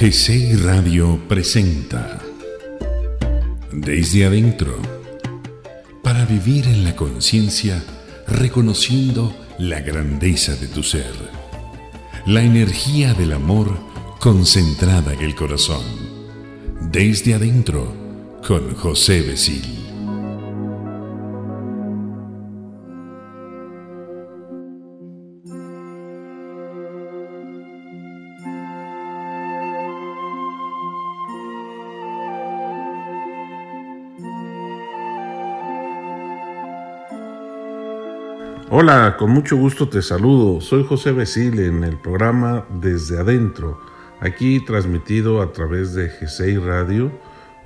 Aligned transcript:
GCI 0.00 0.54
Radio 0.54 1.18
presenta 1.26 2.20
Desde 3.72 4.26
Adentro 4.26 4.76
para 6.04 6.24
vivir 6.24 6.68
en 6.68 6.84
la 6.84 6.94
conciencia 6.94 7.82
reconociendo 8.28 9.34
la 9.58 9.80
grandeza 9.80 10.54
de 10.54 10.68
tu 10.68 10.84
ser, 10.84 11.12
la 12.26 12.44
energía 12.44 13.12
del 13.14 13.32
amor 13.32 13.76
concentrada 14.20 15.14
en 15.14 15.22
el 15.22 15.34
corazón. 15.34 15.82
Desde 16.92 17.34
Adentro 17.34 17.92
con 18.46 18.76
José 18.76 19.22
Besil. 19.22 19.77
Hola, 38.90 39.18
con 39.18 39.32
mucho 39.32 39.54
gusto 39.54 39.90
te 39.90 40.00
saludo. 40.00 40.62
Soy 40.62 40.82
José 40.82 41.12
Besil 41.12 41.60
en 41.60 41.84
el 41.84 41.98
programa 41.98 42.64
Desde 42.80 43.18
Adentro, 43.18 43.78
aquí 44.18 44.64
transmitido 44.64 45.42
a 45.42 45.52
través 45.52 45.92
de 45.92 46.10
G6 46.10 46.64
Radio, 46.64 47.12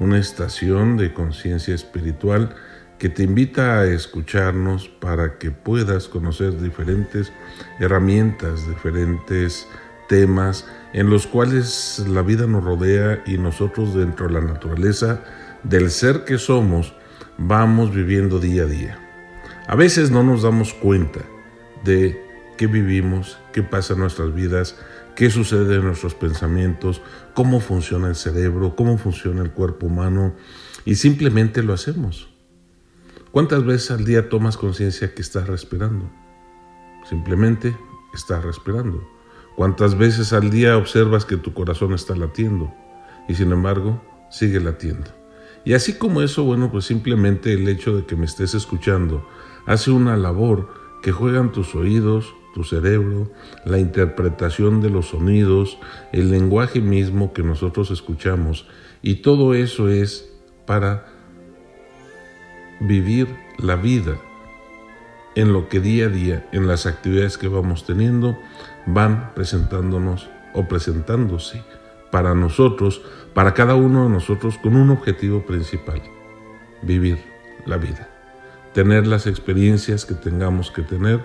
una 0.01 0.19
estación 0.19 0.97
de 0.97 1.15
conciencia 1.15 1.77
espiritual 1.77 2.57
que 2.99 3.09
te 3.09 3.23
invita 3.23 3.79
a 3.79 3.87
escucharnos 3.87 4.89
para 4.89 5.39
que 5.39 5.53
puedas 5.53 6.09
conocer 6.09 6.61
diferentes 6.61 7.33
herramientas, 7.79 8.69
diferentes 8.69 9.69
temas 10.09 10.67
en 10.93 11.09
los 11.09 11.29
cuales 11.29 12.05
la 12.09 12.23
vida 12.23 12.49
nos 12.49 12.65
rodea 12.65 13.23
y 13.27 13.39
nosotros 13.39 13.95
dentro 13.95 14.27
de 14.27 14.33
la 14.33 14.41
naturaleza 14.41 15.21
del 15.63 15.93
ser 15.93 16.25
que 16.25 16.39
somos 16.39 16.95
vamos 17.39 17.95
viviendo 17.95 18.41
día 18.41 18.65
a 18.65 18.67
día. 18.67 19.02
A 19.73 19.75
veces 19.75 20.11
no 20.11 20.23
nos 20.23 20.43
damos 20.43 20.75
cuenta 20.75 21.21
de 21.83 22.23
qué 22.59 22.67
vivimos, 22.67 23.39
qué 23.55 23.63
pasa 23.63 23.95
en 23.95 24.01
nuestras 24.01 24.35
vidas, 24.35 24.77
qué 25.17 25.31
sucede 25.31 25.77
en 25.77 25.85
nuestros 25.85 26.15
pensamientos, 26.15 27.01
cómo 27.33 27.59
funciona 27.59 28.09
el 28.09 28.15
cerebro, 28.15 28.77
cómo 28.77 28.99
funciona 28.99 29.41
el 29.41 29.51
cuerpo 29.53 29.87
humano 29.87 30.35
y 30.85 30.97
simplemente 30.97 31.63
lo 31.63 31.73
hacemos. 31.73 32.29
¿Cuántas 33.31 33.65
veces 33.65 33.91
al 33.93 34.05
día 34.05 34.29
tomas 34.29 34.59
conciencia 34.59 35.15
que 35.15 35.23
estás 35.23 35.47
respirando? 35.47 36.05
Simplemente 37.09 37.75
estás 38.13 38.45
respirando. 38.45 39.03
¿Cuántas 39.57 39.97
veces 39.97 40.35
al 40.35 40.51
día 40.51 40.77
observas 40.77 41.25
que 41.25 41.39
tu 41.39 41.55
corazón 41.55 41.95
está 41.95 42.15
latiendo 42.15 42.75
y 43.27 43.37
sin 43.37 43.51
embargo 43.53 44.05
sigue 44.31 44.61
latiendo? 44.61 45.11
Y 45.65 45.73
así 45.73 45.95
como 45.95 46.21
eso, 46.21 46.45
bueno, 46.45 46.71
pues 46.71 46.85
simplemente 46.85 47.55
el 47.55 47.67
hecho 47.69 47.97
de 47.97 48.05
que 48.05 48.17
me 48.17 48.27
estés 48.27 48.53
escuchando, 48.53 49.27
hace 49.67 49.91
una 49.91 50.17
labor 50.17 50.69
que 51.03 51.13
juegan 51.13 51.53
tus 51.53 51.75
oídos, 51.75 52.35
tu 52.55 52.65
cerebro, 52.65 53.31
la 53.65 53.79
interpretación 53.79 54.81
de 54.81 54.91
los 54.91 55.09
sonidos, 55.09 55.79
el 56.13 56.31
lenguaje 56.31 56.81
mismo 56.81 57.33
que 57.33 57.43
nosotros 57.43 57.91
escuchamos. 57.91 58.69
Y 59.03 59.17
todo 59.17 59.55
eso 59.55 59.89
es 59.89 60.33
para 60.67 61.07
vivir 62.81 63.29
la 63.59 63.77
vida 63.77 64.17
en 65.35 65.53
lo 65.53 65.69
que 65.69 65.81
día 65.81 66.07
a 66.07 66.09
día, 66.09 66.49
en 66.53 66.67
las 66.67 66.87
actividades 66.87 67.39
que 67.39 67.49
vamos 67.49 67.87
teniendo, 67.87 68.39
van 68.87 69.33
presentándonos 69.35 70.29
o 70.55 70.69
presentándose 70.69 71.63
para 72.11 72.35
nosotros, 72.35 73.01
para 73.33 73.55
cada 73.55 73.75
uno 73.75 74.05
de 74.05 74.11
nosotros, 74.11 74.59
con 74.59 74.77
un 74.77 74.91
objetivo 74.91 75.47
principal, 75.47 76.03
vivir 76.83 77.19
la 77.65 77.79
vida 77.79 78.12
tener 78.75 79.07
las 79.07 79.27
experiencias 79.27 80.05
que 80.05 80.15
tengamos 80.15 80.71
que 80.71 80.83
tener 80.83 81.25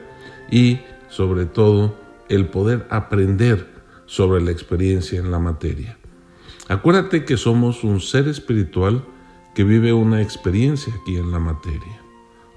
y 0.52 0.82
sobre 1.10 1.46
todo 1.46 1.96
el 2.30 2.48
poder 2.48 2.86
aprender 2.90 3.68
sobre 4.06 4.42
la 4.42 4.52
experiencia 4.52 5.20
en 5.20 5.32
la 5.32 5.40
materia. 5.40 5.98
Acuérdate 6.68 7.24
que 7.24 7.38
somos 7.38 7.84
un 7.84 8.02
ser 8.02 8.28
espiritual 8.28 9.04
que 9.56 9.64
vive 9.64 9.94
una 9.94 10.22
experiencia 10.22 10.94
aquí 11.02 11.18
en 11.18 11.32
la 11.32 11.40
materia. 11.40 12.02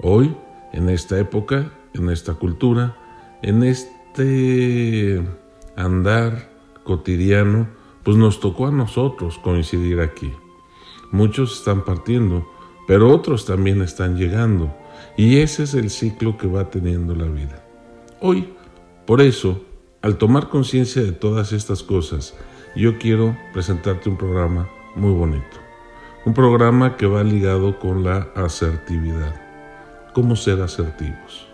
Hoy, 0.01 0.35
en 0.73 0.89
esta 0.89 1.19
época, 1.19 1.73
en 1.95 2.11
esta 2.11 2.35
cultura, 2.35 2.97
en 3.43 3.63
este 3.63 5.23
andar 5.77 6.51
cotidiano, 6.85 7.69
pues 8.03 8.17
nos 8.17 8.41
tocó 8.41 8.67
a 8.67 8.73
nosotros 8.73 9.39
coincidir 9.39 10.01
aquí. 10.01 10.33
Muchos 11.13 11.59
están 11.59 11.85
partiendo, 11.85 12.49
pero 12.87 13.11
otros 13.11 13.47
también 13.47 13.83
están 13.83 14.17
llegando. 14.17 14.75
Y 15.17 15.39
ese 15.39 15.65
es 15.65 15.75
el 15.75 15.91
ciclo 15.91 16.37
que 16.37 16.47
va 16.47 16.71
teniendo 16.71 17.15
la 17.15 17.27
vida. 17.27 17.63
Hoy, 18.21 18.53
por 19.07 19.21
eso, 19.21 19.65
al 20.03 20.17
tomar 20.17 20.49
conciencia 20.49 21.03
de 21.03 21.13
todas 21.13 21.53
estas 21.53 21.83
cosas, 21.83 22.35
yo 22.77 22.99
quiero 22.99 23.37
presentarte 23.53 24.09
un 24.09 24.17
programa 24.17 24.69
muy 24.95 25.13
bonito. 25.13 25.59
Un 26.25 26.35
programa 26.35 26.97
que 26.97 27.07
va 27.07 27.23
ligado 27.23 27.79
con 27.79 28.05
la 28.05 28.29
asertividad. 28.35 29.35
¿Cómo 30.13 30.37
ser 30.37 30.61
asertivos? 30.61 31.49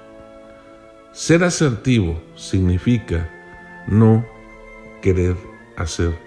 Ser 1.13 1.45
asertivo 1.45 2.21
significa 2.35 3.31
no 3.87 4.27
querer 5.01 5.37
hacer 5.77 6.19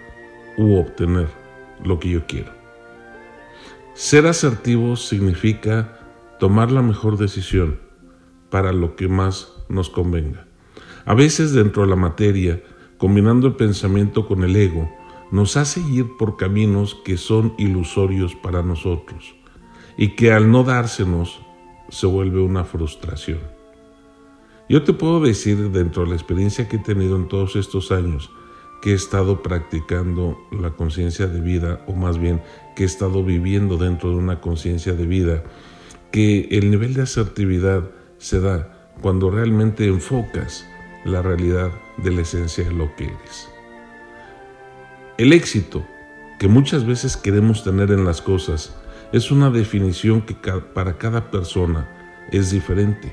u 0.58 0.78
obtener 0.78 1.28
lo 1.84 2.00
que 2.00 2.10
yo 2.10 2.26
quiero. 2.26 2.52
Ser 3.94 4.26
asertivo 4.26 4.96
significa 4.96 5.99
tomar 6.40 6.72
la 6.72 6.82
mejor 6.82 7.18
decisión 7.18 7.80
para 8.50 8.72
lo 8.72 8.96
que 8.96 9.08
más 9.08 9.54
nos 9.68 9.90
convenga. 9.90 10.48
A 11.06 11.14
veces 11.14 11.54
dentro 11.54 11.84
de 11.84 11.90
la 11.90 11.96
materia, 11.96 12.64
combinando 12.98 13.48
el 13.48 13.56
pensamiento 13.56 14.28
con 14.28 14.44
el 14.44 14.56
ego, 14.56 14.90
nos 15.32 15.58
hace 15.58 15.82
ir 15.82 16.18
por 16.18 16.38
caminos 16.38 16.96
que 17.06 17.18
son 17.18 17.54
ilusorios 17.58 18.36
para 18.36 18.64
nosotros 18.64 19.36
y 19.98 20.16
que 20.16 20.32
al 20.32 20.50
no 20.50 20.64
dársenos 20.64 21.42
se 21.90 22.08
vuelve 22.08 22.42
una 22.42 22.64
frustración. 22.64 23.40
Yo 24.68 24.84
te 24.84 24.94
puedo 24.94 25.20
decir 25.20 25.72
dentro 25.72 26.04
de 26.04 26.10
la 26.10 26.16
experiencia 26.16 26.68
que 26.68 26.78
he 26.78 26.80
tenido 26.80 27.16
en 27.16 27.28
todos 27.28 27.56
estos 27.56 27.92
años 27.92 28.32
que 28.82 28.92
he 28.92 28.96
estado 28.96 29.44
practicando 29.44 30.38
la 30.52 30.72
conciencia 30.72 31.28
de 31.28 31.42
vida, 31.42 31.84
o 31.88 31.94
más 31.94 32.18
bien 32.18 32.42
que 32.76 32.84
he 32.84 32.86
estado 32.86 33.24
viviendo 33.24 33.78
dentro 33.78 34.12
de 34.12 34.16
una 34.16 34.40
conciencia 34.40 34.94
de 34.94 35.06
vida, 35.06 35.44
que 36.12 36.48
el 36.52 36.72
nivel 36.72 36.94
de 36.94 37.04
asertividad 37.04 37.84
se 38.18 38.40
da 38.40 38.92
cuando 39.02 39.30
realmente 39.30 39.88
enfocas 39.88 40.66
la 41.06 41.22
realidad 41.22 41.72
de 41.98 42.12
la 42.12 42.22
esencia 42.22 42.64
de 42.64 42.72
lo 42.72 42.94
que 42.96 43.06
eres. 43.06 43.50
El 45.18 45.34
éxito 45.34 45.86
que 46.40 46.48
muchas 46.48 46.86
veces 46.86 47.18
queremos 47.18 47.64
tener 47.64 47.92
en 47.92 48.06
las 48.06 48.22
cosas 48.22 48.76
es 49.12 49.32
una 49.32 49.50
definición 49.50 50.22
que 50.22 50.36
para 50.74 50.98
cada 50.98 51.32
persona 51.32 51.88
es 52.32 52.52
diferente. 52.52 53.12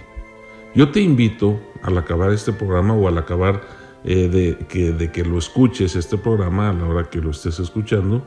Yo 0.75 0.91
te 0.91 1.01
invito 1.01 1.61
al 1.83 1.97
acabar 1.99 2.33
este 2.33 2.53
programa 2.53 2.95
o 2.95 3.09
al 3.09 3.19
acabar 3.19 3.63
eh, 4.05 4.29
de, 4.29 4.67
que, 4.69 4.93
de, 4.93 5.11
que, 5.11 5.25
lo 5.25 5.39
escuches 5.39 5.97
este 5.97 6.19
programa 6.19 6.71
a 6.71 6.73
la 6.73 6.85
hora 6.85 7.11
que 7.11 7.21
lo 7.21 7.31
estés 7.31 7.59
escuchando, 7.59 8.27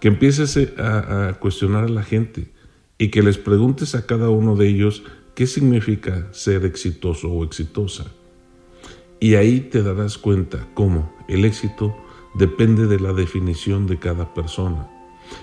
que 0.00 0.08
empieces 0.08 0.56
eh, 0.56 0.74
a, 0.76 1.28
a 1.28 1.32
cuestionar 1.34 1.84
a 1.84 1.88
la 1.88 2.02
gente 2.02 2.52
y 3.04 3.10
que 3.10 3.22
les 3.22 3.36
preguntes 3.36 3.94
a 3.94 4.06
cada 4.06 4.30
uno 4.30 4.56
de 4.56 4.66
ellos 4.66 5.02
qué 5.34 5.46
significa 5.46 6.26
ser 6.32 6.64
exitoso 6.64 7.30
o 7.30 7.44
exitosa. 7.44 8.06
Y 9.20 9.34
ahí 9.34 9.60
te 9.60 9.82
darás 9.82 10.16
cuenta 10.16 10.66
cómo 10.72 11.12
el 11.28 11.44
éxito 11.44 11.94
depende 12.32 12.86
de 12.86 12.98
la 12.98 13.12
definición 13.12 13.86
de 13.86 13.98
cada 13.98 14.32
persona 14.32 14.88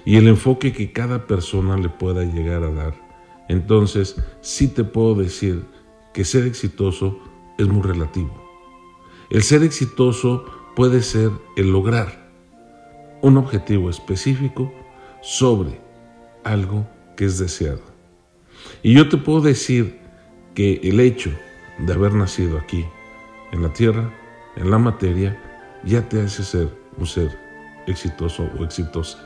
y 0.05 0.15
el 0.15 0.27
enfoque 0.27 0.73
que 0.73 0.91
cada 0.91 1.27
persona 1.27 1.77
le 1.77 1.89
pueda 1.89 2.23
llegar 2.23 2.63
a 2.63 2.71
dar. 2.71 2.95
Entonces, 3.47 4.15
sí 4.41 4.67
te 4.67 4.83
puedo 4.83 5.13
decir 5.13 5.63
que 6.15 6.25
ser 6.25 6.47
exitoso 6.47 7.19
es 7.59 7.67
muy 7.67 7.83
relativo. 7.83 8.41
El 9.29 9.43
ser 9.43 9.61
exitoso 9.61 10.45
puede 10.75 11.03
ser 11.03 11.29
el 11.55 11.71
lograr 11.71 12.27
un 13.21 13.37
objetivo 13.37 13.91
específico 13.91 14.73
sobre 15.21 15.79
algo 16.43 16.87
es 17.25 17.37
deseado. 17.37 17.81
Y 18.83 18.93
yo 18.93 19.09
te 19.09 19.17
puedo 19.17 19.41
decir 19.41 19.99
que 20.55 20.79
el 20.83 20.99
hecho 20.99 21.31
de 21.79 21.93
haber 21.93 22.13
nacido 22.13 22.57
aquí, 22.57 22.85
en 23.51 23.63
la 23.63 23.73
tierra, 23.73 24.13
en 24.55 24.71
la 24.71 24.77
materia, 24.77 25.39
ya 25.83 26.07
te 26.07 26.21
hace 26.21 26.43
ser 26.43 26.69
un 26.97 27.05
ser 27.05 27.37
exitoso 27.87 28.49
o 28.57 28.63
exitosa. 28.63 29.17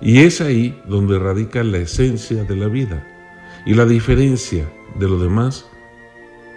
Y 0.00 0.20
es 0.20 0.40
ahí 0.40 0.80
donde 0.86 1.18
radica 1.18 1.62
la 1.62 1.78
esencia 1.78 2.44
de 2.44 2.56
la 2.56 2.66
vida. 2.68 3.06
Y 3.66 3.74
la 3.74 3.84
diferencia 3.84 4.70
de 4.98 5.08
lo 5.08 5.18
demás 5.18 5.66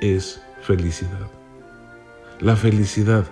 es 0.01 0.41
felicidad. 0.61 1.29
La 2.39 2.55
felicidad 2.55 3.25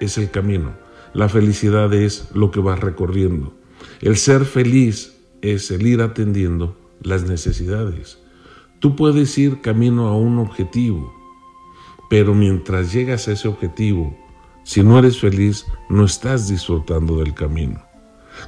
es 0.00 0.18
el 0.18 0.30
camino 0.30 0.86
la 1.16 1.30
felicidad 1.30 1.94
es 1.94 2.28
lo 2.34 2.50
que 2.50 2.60
vas 2.60 2.78
recorriendo. 2.78 3.54
El 4.02 4.18
ser 4.18 4.44
feliz 4.44 5.15
es 5.54 5.70
el 5.70 5.86
ir 5.86 6.02
atendiendo 6.02 6.76
las 7.02 7.24
necesidades. 7.24 8.18
Tú 8.80 8.96
puedes 8.96 9.36
ir 9.38 9.60
camino 9.60 10.08
a 10.08 10.16
un 10.16 10.38
objetivo, 10.38 11.12
pero 12.10 12.34
mientras 12.34 12.92
llegas 12.92 13.28
a 13.28 13.32
ese 13.32 13.48
objetivo, 13.48 14.16
si 14.64 14.82
no 14.82 14.98
eres 14.98 15.20
feliz, 15.20 15.64
no 15.88 16.04
estás 16.04 16.48
disfrutando 16.48 17.18
del 17.18 17.34
camino. 17.34 17.80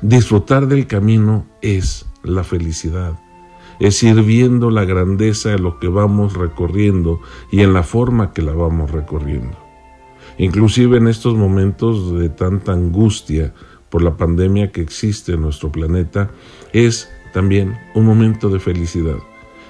Disfrutar 0.02 0.66
del 0.66 0.86
camino 0.86 1.46
es 1.62 2.06
la 2.22 2.44
felicidad, 2.44 3.18
es 3.80 4.02
ir 4.02 4.22
viendo 4.22 4.70
la 4.70 4.84
grandeza 4.84 5.50
de 5.50 5.58
lo 5.58 5.78
que 5.78 5.88
vamos 5.88 6.34
recorriendo 6.34 7.20
y 7.50 7.60
en 7.60 7.72
la 7.72 7.82
forma 7.82 8.32
que 8.32 8.42
la 8.42 8.52
vamos 8.52 8.90
recorriendo. 8.90 9.56
Inclusive 10.36 10.98
en 10.98 11.08
estos 11.08 11.34
momentos 11.34 12.18
de 12.18 12.28
tanta 12.28 12.72
angustia 12.72 13.54
por 13.90 14.02
la 14.02 14.16
pandemia 14.16 14.72
que 14.72 14.80
existe 14.80 15.32
en 15.32 15.42
nuestro 15.42 15.72
planeta, 15.72 16.30
es 16.72 17.10
también 17.32 17.76
un 17.94 18.04
momento 18.04 18.48
de 18.48 18.60
felicidad. 18.60 19.16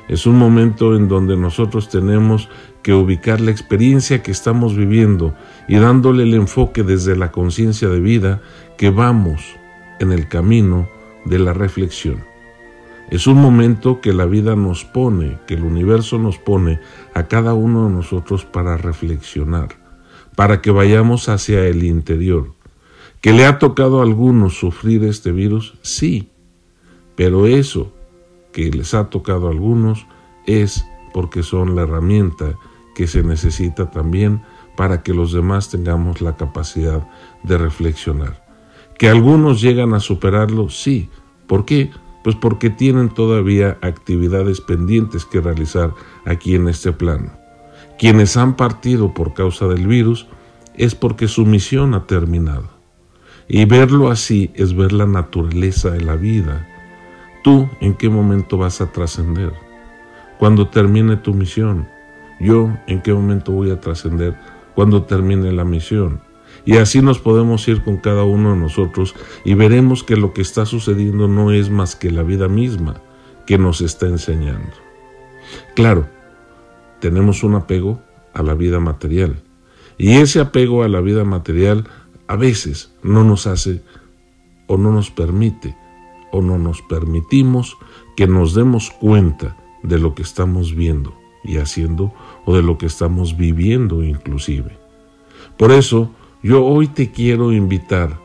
Es 0.09 0.27
un 0.27 0.39
momento 0.39 0.97
en 0.97 1.07
donde 1.07 1.37
nosotros 1.37 1.91
tenemos 1.91 2.49
que 2.83 2.95
ubicar 2.95 3.41
la 3.41 3.51
experiencia 3.51 4.23
que 4.23 4.31
estamos 4.31 4.75
viviendo 4.75 5.35
y 5.69 5.77
dándole 5.77 6.23
el 6.23 6.35
enfoque 6.35 6.83
desde 6.83 7.15
la 7.15 7.31
conciencia 7.31 7.89
de 7.89 8.01
vida 8.01 8.41
que 8.79 8.89
vamos 8.89 9.57
en 10.01 10.13
el 10.13 10.29
camino 10.29 10.89
de 11.27 11.39
la 11.39 11.53
reflexión. 11.53 12.25
Es 13.11 13.27
un 13.27 13.41
momento 13.41 14.01
que 14.01 14.13
la 14.13 14.27
vida 14.27 14.55
nos 14.55 14.85
pone, 14.85 15.39
que 15.47 15.55
el 15.55 15.63
universo 15.63 16.19
nos 16.19 16.39
pone 16.39 16.81
a 17.15 17.25
cada 17.25 17.55
uno 17.55 17.89
de 17.89 17.95
nosotros 17.95 18.45
para 18.45 18.77
reflexionar, 18.77 19.69
para 20.35 20.61
que 20.61 20.71
vayamos 20.71 21.29
hacia 21.29 21.67
el 21.67 21.85
interior. 21.85 22.55
¿Que 23.21 23.33
le 23.33 23.47
ha 23.47 23.59
tocado 23.59 23.99
a 23.99 24.05
algunos 24.05 24.55
sufrir 24.55 25.03
este 25.03 25.33
virus? 25.33 25.75
Sí, 25.83 26.31
pero 27.17 27.47
eso 27.47 27.93
que 28.53 28.71
les 28.71 28.95
ha 28.95 29.11
tocado 29.11 29.49
a 29.49 29.51
algunos 29.51 30.07
es 30.47 30.85
porque 31.13 31.43
son 31.43 31.75
la 31.75 31.83
herramienta 31.83 32.55
que 32.95 33.09
se 33.09 33.25
necesita 33.25 33.91
también 33.91 34.43
para 34.77 35.03
que 35.03 35.13
los 35.13 35.33
demás 35.33 35.69
tengamos 35.69 36.21
la 36.21 36.37
capacidad 36.37 37.09
de 37.43 37.59
reflexionar. 37.59 38.47
Que 38.97 39.09
algunos 39.09 39.61
llegan 39.61 39.95
a 39.95 40.01
superarlo, 40.01 40.69
sí. 40.69 41.11
¿Por 41.49 41.65
qué? 41.65 41.91
Pues 42.23 42.37
porque 42.37 42.71
tienen 42.71 43.09
todavía 43.09 43.79
actividades 43.83 44.61
pendientes 44.61 45.25
que 45.25 45.41
realizar 45.41 45.93
aquí 46.25 46.55
en 46.55 46.69
este 46.69 46.93
plano. 46.93 47.33
Quienes 47.99 48.37
han 48.37 48.55
partido 48.55 49.13
por 49.13 49.35
causa 49.35 49.67
del 49.67 49.89
virus 49.89 50.29
es 50.75 50.95
porque 50.95 51.27
su 51.27 51.45
misión 51.45 51.95
ha 51.95 52.07
terminado. 52.07 52.78
Y 53.49 53.65
verlo 53.65 54.11
así 54.11 54.51
es 54.55 54.77
ver 54.77 54.93
la 54.93 55.07
naturaleza 55.07 55.91
de 55.91 56.03
la 56.03 56.17
vida. 56.17 56.67
¿Tú 57.43 57.69
en 57.81 57.95
qué 57.95 58.11
momento 58.11 58.59
vas 58.59 58.81
a 58.81 58.93
trascender? 58.93 59.53
Cuando 60.39 60.69
termine 60.69 61.17
tu 61.17 61.33
misión. 61.33 61.89
Yo 62.41 62.71
en 62.87 63.01
qué 63.01 63.13
momento 63.13 63.53
voy 63.53 63.71
a 63.71 63.81
trascender 63.81 64.37
cuando 64.75 65.03
termine 65.05 65.51
la 65.53 65.65
misión. 65.65 66.21
Y 66.65 66.77
así 66.77 67.01
nos 67.01 67.19
podemos 67.19 67.67
ir 67.67 67.83
con 67.83 67.97
cada 67.97 68.25
uno 68.25 68.53
de 68.53 68.61
nosotros 68.61 69.15
y 69.45 69.55
veremos 69.55 70.05
que 70.05 70.17
lo 70.17 70.35
que 70.35 70.43
está 70.43 70.67
sucediendo 70.67 71.27
no 71.27 71.51
es 71.51 71.71
más 71.71 71.97
que 71.97 72.11
la 72.11 72.23
vida 72.23 72.49
misma 72.49 73.01
que 73.47 73.59
nos 73.59 73.81
está 73.81 74.07
enseñando. 74.07 74.71
Claro, 75.75 76.07
tenemos 77.01 77.43
un 77.43 77.55
apego 77.55 78.01
a 78.35 78.43
la 78.43 78.55
vida 78.55 78.81
material 78.81 79.37
y 79.97 80.17
ese 80.19 80.41
apego 80.41 80.85
a 80.85 80.89
la 80.89 81.01
vida 81.01 81.25
material 81.25 81.85
a 82.29 82.37
veces 82.37 82.93
no 83.03 83.25
nos 83.25 83.47
hace 83.47 83.83
o 84.67 84.77
no 84.77 84.93
nos 84.93 85.11
permite 85.11 85.75
o 86.31 86.43
no 86.43 86.59
nos 86.59 86.83
permitimos 86.83 87.77
que 88.17 88.27
nos 88.27 88.55
demos 88.55 88.91
cuenta 88.91 89.57
de 89.83 89.99
lo 89.99 90.15
que 90.15 90.23
estamos 90.23 90.75
viendo 90.75 91.15
y 91.43 91.57
haciendo 91.57 92.13
o 92.45 92.55
de 92.55 92.63
lo 92.63 92.77
que 92.77 92.87
estamos 92.87 93.37
viviendo 93.37 94.05
inclusive. 94.05 94.77
Por 95.57 95.73
eso, 95.73 96.11
yo 96.43 96.65
hoy 96.65 96.87
te 96.89 97.11
quiero 97.11 97.53
invitar 97.53 98.21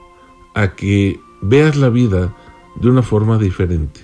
a 0.53 0.75
que 0.75 1.19
veas 1.41 1.77
la 1.77 1.89
vida 1.89 2.35
de 2.75 2.89
una 2.89 3.01
forma 3.01 3.37
diferente. 3.37 4.01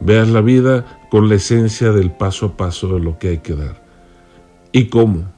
Veas 0.00 0.28
la 0.28 0.40
vida 0.40 1.00
con 1.10 1.28
la 1.28 1.36
esencia 1.36 1.92
del 1.92 2.10
paso 2.10 2.46
a 2.46 2.56
paso 2.56 2.88
de 2.94 3.00
lo 3.00 3.18
que 3.18 3.28
hay 3.28 3.38
que 3.38 3.54
dar. 3.54 3.84
Y 4.72 4.88
cómo 4.88 5.32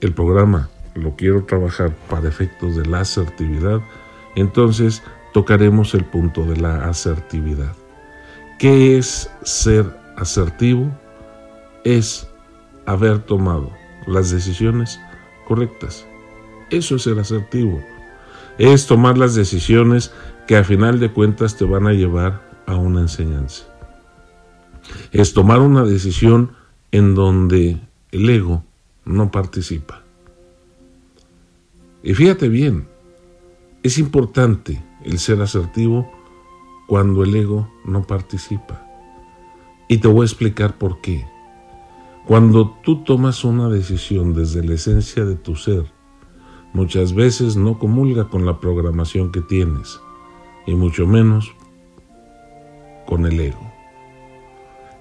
el 0.00 0.12
programa 0.14 0.70
lo 0.94 1.16
quiero 1.16 1.44
trabajar 1.44 1.94
para 2.08 2.28
efectos 2.28 2.76
de 2.76 2.86
la 2.86 3.00
asertividad, 3.00 3.80
entonces 4.36 5.02
tocaremos 5.32 5.94
el 5.94 6.04
punto 6.04 6.44
de 6.44 6.56
la 6.56 6.88
asertividad. 6.88 7.74
¿Qué 8.58 8.98
es 8.98 9.30
ser 9.42 9.86
asertivo? 10.16 10.90
Es 11.84 12.28
haber 12.86 13.20
tomado 13.20 13.70
las 14.06 14.30
decisiones 14.30 15.00
correctas 15.46 16.06
eso 16.72 16.96
es 16.96 17.02
ser 17.02 17.18
asertivo. 17.18 17.82
Es 18.58 18.86
tomar 18.86 19.18
las 19.18 19.34
decisiones 19.34 20.12
que 20.46 20.56
a 20.56 20.64
final 20.64 20.98
de 20.98 21.12
cuentas 21.12 21.56
te 21.56 21.64
van 21.64 21.86
a 21.86 21.92
llevar 21.92 22.42
a 22.66 22.76
una 22.76 23.00
enseñanza. 23.00 23.64
Es 25.12 25.32
tomar 25.32 25.60
una 25.60 25.84
decisión 25.84 26.52
en 26.90 27.14
donde 27.14 27.78
el 28.10 28.30
ego 28.30 28.64
no 29.04 29.30
participa. 29.30 30.01
Y 32.02 32.14
fíjate 32.14 32.48
bien, 32.48 32.88
es 33.82 33.98
importante 33.98 34.82
el 35.04 35.18
ser 35.18 35.40
asertivo 35.40 36.10
cuando 36.86 37.22
el 37.22 37.34
ego 37.34 37.68
no 37.84 38.06
participa. 38.06 38.86
Y 39.88 39.98
te 39.98 40.08
voy 40.08 40.22
a 40.22 40.26
explicar 40.26 40.78
por 40.78 41.00
qué. 41.00 41.24
Cuando 42.26 42.76
tú 42.82 43.02
tomas 43.04 43.44
una 43.44 43.68
decisión 43.68 44.34
desde 44.34 44.64
la 44.64 44.74
esencia 44.74 45.24
de 45.24 45.34
tu 45.34 45.56
ser, 45.56 45.86
muchas 46.72 47.14
veces 47.14 47.56
no 47.56 47.78
comulga 47.78 48.28
con 48.28 48.46
la 48.46 48.60
programación 48.60 49.32
que 49.32 49.40
tienes, 49.40 50.00
y 50.66 50.74
mucho 50.74 51.06
menos 51.06 51.52
con 53.06 53.26
el 53.26 53.38
ego. 53.40 53.72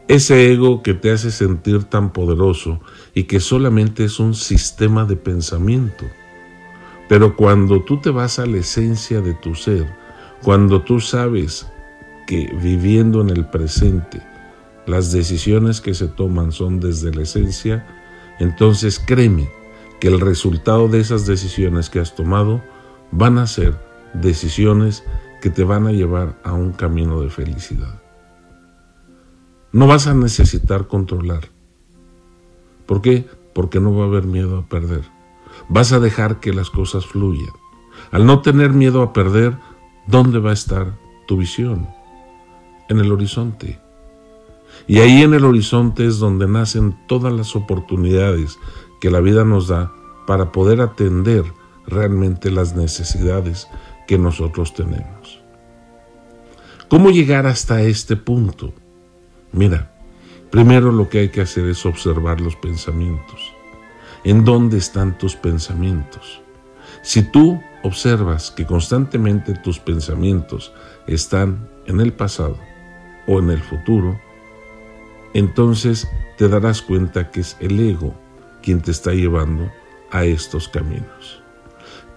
Ese 0.08 0.52
ego 0.52 0.82
que 0.82 0.94
te 0.94 1.12
hace 1.12 1.32
sentir 1.32 1.86
tan 1.86 2.12
poderoso 2.12 2.82
y 3.14 3.24
que 3.24 3.40
solamente 3.40 4.04
es 4.04 4.20
un 4.20 4.34
sistema 4.34 5.06
de 5.06 5.16
pensamiento. 5.16 6.06
Pero 7.12 7.36
cuando 7.36 7.82
tú 7.82 7.98
te 7.98 8.10
vas 8.10 8.40
a 8.40 8.46
la 8.46 8.60
esencia 8.60 9.20
de 9.20 9.34
tu 9.34 9.54
ser, 9.54 9.86
cuando 10.44 10.82
tú 10.82 11.02
sabes 11.02 11.68
que 12.26 12.56
viviendo 12.64 13.20
en 13.20 13.30
el 13.30 13.46
presente, 13.48 14.22
las 14.88 15.12
decisiones 15.12 15.82
que 15.82 15.94
se 15.94 16.08
toman 16.08 16.54
son 16.54 16.80
desde 16.80 17.14
la 17.14 17.24
esencia, 17.24 17.86
entonces 18.40 18.98
créeme 18.98 19.50
que 20.00 20.08
el 20.08 20.22
resultado 20.22 20.88
de 20.88 21.02
esas 21.02 21.26
decisiones 21.26 21.90
que 21.90 22.00
has 22.00 22.16
tomado 22.16 22.64
van 23.12 23.40
a 23.40 23.46
ser 23.46 23.78
decisiones 24.14 25.04
que 25.42 25.50
te 25.50 25.66
van 25.66 25.88
a 25.88 25.92
llevar 25.92 26.40
a 26.46 26.54
un 26.54 26.72
camino 26.72 27.20
de 27.20 27.30
felicidad. 27.30 28.02
No 29.74 29.86
vas 29.86 30.08
a 30.08 30.14
necesitar 30.14 30.88
controlar. 30.88 31.50
¿Por 32.86 33.02
qué? 33.02 33.26
Porque 33.54 33.82
no 33.82 33.94
va 33.94 34.06
a 34.06 34.08
haber 34.08 34.24
miedo 34.24 34.60
a 34.60 34.70
perder. 34.70 35.21
Vas 35.72 35.94
a 35.94 36.02
dejar 36.02 36.42
que 36.42 36.52
las 36.52 36.70
cosas 36.70 37.06
fluyan. 37.06 37.54
Al 38.12 38.26
no 38.26 38.42
tener 38.42 38.72
miedo 38.72 39.04
a 39.04 39.14
perder, 39.14 39.58
¿dónde 40.06 40.40
va 40.40 40.50
a 40.50 40.54
estar 40.54 41.00
tu 41.28 41.38
visión? 41.38 41.88
En 42.90 43.00
el 43.00 43.10
horizonte. 43.10 43.80
Y 44.86 45.00
ahí 45.00 45.22
en 45.22 45.34
el 45.34 45.46
horizonte 45.46 46.06
es 46.06 46.20
donde 46.20 46.46
nacen 46.46 46.98
todas 47.08 47.32
las 47.32 47.56
oportunidades 47.56 48.60
que 49.00 49.10
la 49.10 49.22
vida 49.22 49.46
nos 49.46 49.70
da 49.70 49.94
para 50.28 50.52
poder 50.52 50.82
atender 50.82 51.46
realmente 51.88 52.52
las 52.52 52.76
necesidades 52.76 53.70
que 54.10 54.18
nosotros 54.18 54.74
tenemos. 54.74 55.42
¿Cómo 56.90 57.12
llegar 57.12 57.48
hasta 57.48 57.82
este 57.82 58.18
punto? 58.18 58.74
Mira, 59.54 59.96
primero 60.50 60.92
lo 60.92 61.08
que 61.08 61.20
hay 61.20 61.30
que 61.30 61.40
hacer 61.40 61.64
es 61.68 61.86
observar 61.86 62.42
los 62.42 62.58
pensamientos. 62.58 63.61
¿En 64.24 64.46
dónde 64.46 64.78
están 64.78 65.18
tus 65.18 65.36
pensamientos? 65.36 66.42
Si 67.02 67.24
tú 67.24 67.60
observas 67.84 68.52
que 68.52 68.68
constantemente 68.68 69.54
tus 69.56 69.80
pensamientos 69.80 70.72
están 71.08 71.68
en 71.88 72.00
el 72.00 72.14
pasado 72.14 72.58
o 73.28 73.40
en 73.40 73.50
el 73.50 73.62
futuro, 73.62 74.20
entonces 75.34 76.08
te 76.38 76.48
darás 76.48 76.82
cuenta 76.84 77.32
que 77.32 77.40
es 77.40 77.58
el 77.60 77.80
ego 77.80 78.14
quien 78.62 78.82
te 78.82 78.92
está 78.92 79.14
llevando 79.14 79.72
a 80.12 80.26
estos 80.26 80.68
caminos. 80.68 81.42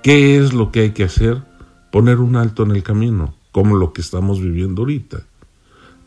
¿Qué 0.02 0.36
es 0.36 0.52
lo 0.52 0.72
que 0.72 0.80
hay 0.80 0.90
que 0.90 1.04
hacer? 1.04 1.42
Poner 1.90 2.18
un 2.18 2.36
alto 2.36 2.64
en 2.64 2.72
el 2.72 2.82
camino, 2.82 3.34
como 3.52 3.76
lo 3.76 3.92
que 3.94 4.02
estamos 4.02 4.40
viviendo 4.40 4.82
ahorita. 4.82 5.22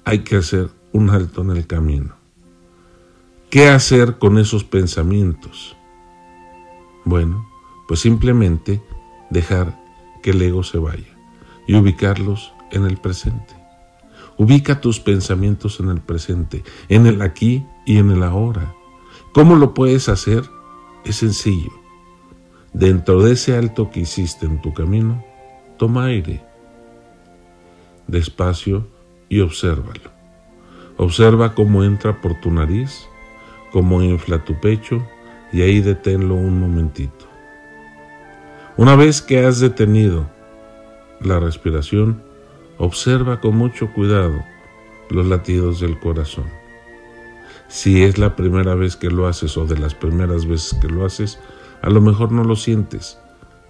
Hay 0.05 0.19
que 0.19 0.35
hacer 0.35 0.69
un 0.91 1.09
alto 1.09 1.41
en 1.41 1.51
el 1.51 1.65
camino. 1.65 2.13
¿Qué 3.49 3.69
hacer 3.69 4.17
con 4.17 4.37
esos 4.37 4.65
pensamientos? 4.65 5.76
Bueno, 7.07 7.49
pues 7.87 8.01
simplemente 8.01 8.83
dejar 9.29 9.81
que 10.21 10.31
el 10.31 10.41
ego 10.41 10.61
se 10.61 10.77
vaya 10.77 11.17
y 11.65 11.73
ubicarlos 11.73 12.51
en 12.69 12.83
el 12.83 12.97
presente. 12.97 13.55
Ubica 14.35 14.81
tus 14.81 14.99
pensamientos 14.99 15.79
en 15.79 15.87
el 15.87 16.01
presente, 16.01 16.65
en 16.89 17.07
el 17.07 17.21
aquí 17.21 17.65
y 17.85 17.97
en 17.97 18.11
el 18.11 18.23
ahora. 18.23 18.75
¿Cómo 19.31 19.55
lo 19.55 19.73
puedes 19.73 20.09
hacer? 20.09 20.43
Es 21.05 21.15
sencillo. 21.15 21.71
Dentro 22.73 23.23
de 23.23 23.31
ese 23.31 23.55
alto 23.55 23.89
que 23.89 24.01
hiciste 24.01 24.45
en 24.45 24.61
tu 24.61 24.73
camino, 24.73 25.23
toma 25.77 26.07
aire 26.07 26.43
despacio 28.05 28.85
y 29.29 29.39
obsérvalo. 29.39 30.11
Observa 30.97 31.55
cómo 31.55 31.85
entra 31.85 32.19
por 32.19 32.41
tu 32.41 32.51
nariz, 32.51 33.07
cómo 33.71 34.03
infla 34.03 34.43
tu 34.43 34.59
pecho 34.59 35.07
y 35.51 35.61
ahí 35.61 35.81
deténlo 35.81 36.35
un 36.35 36.59
momentito. 36.59 37.25
Una 38.75 38.95
vez 38.95 39.21
que 39.21 39.45
has 39.45 39.59
detenido 39.59 40.29
la 41.19 41.39
respiración, 41.39 42.21
observa 42.77 43.41
con 43.41 43.55
mucho 43.55 43.91
cuidado 43.93 44.43
los 45.09 45.25
latidos 45.25 45.79
del 45.79 45.99
corazón. 45.99 46.45
Si 47.67 48.03
es 48.03 48.17
la 48.17 48.35
primera 48.35 48.75
vez 48.75 48.95
que 48.95 49.09
lo 49.09 49.27
haces 49.27 49.57
o 49.57 49.65
de 49.65 49.77
las 49.77 49.95
primeras 49.95 50.45
veces 50.45 50.77
que 50.79 50.87
lo 50.87 51.05
haces, 51.05 51.39
a 51.81 51.89
lo 51.89 52.01
mejor 52.01 52.31
no 52.31 52.43
lo 52.43 52.55
sientes, 52.55 53.17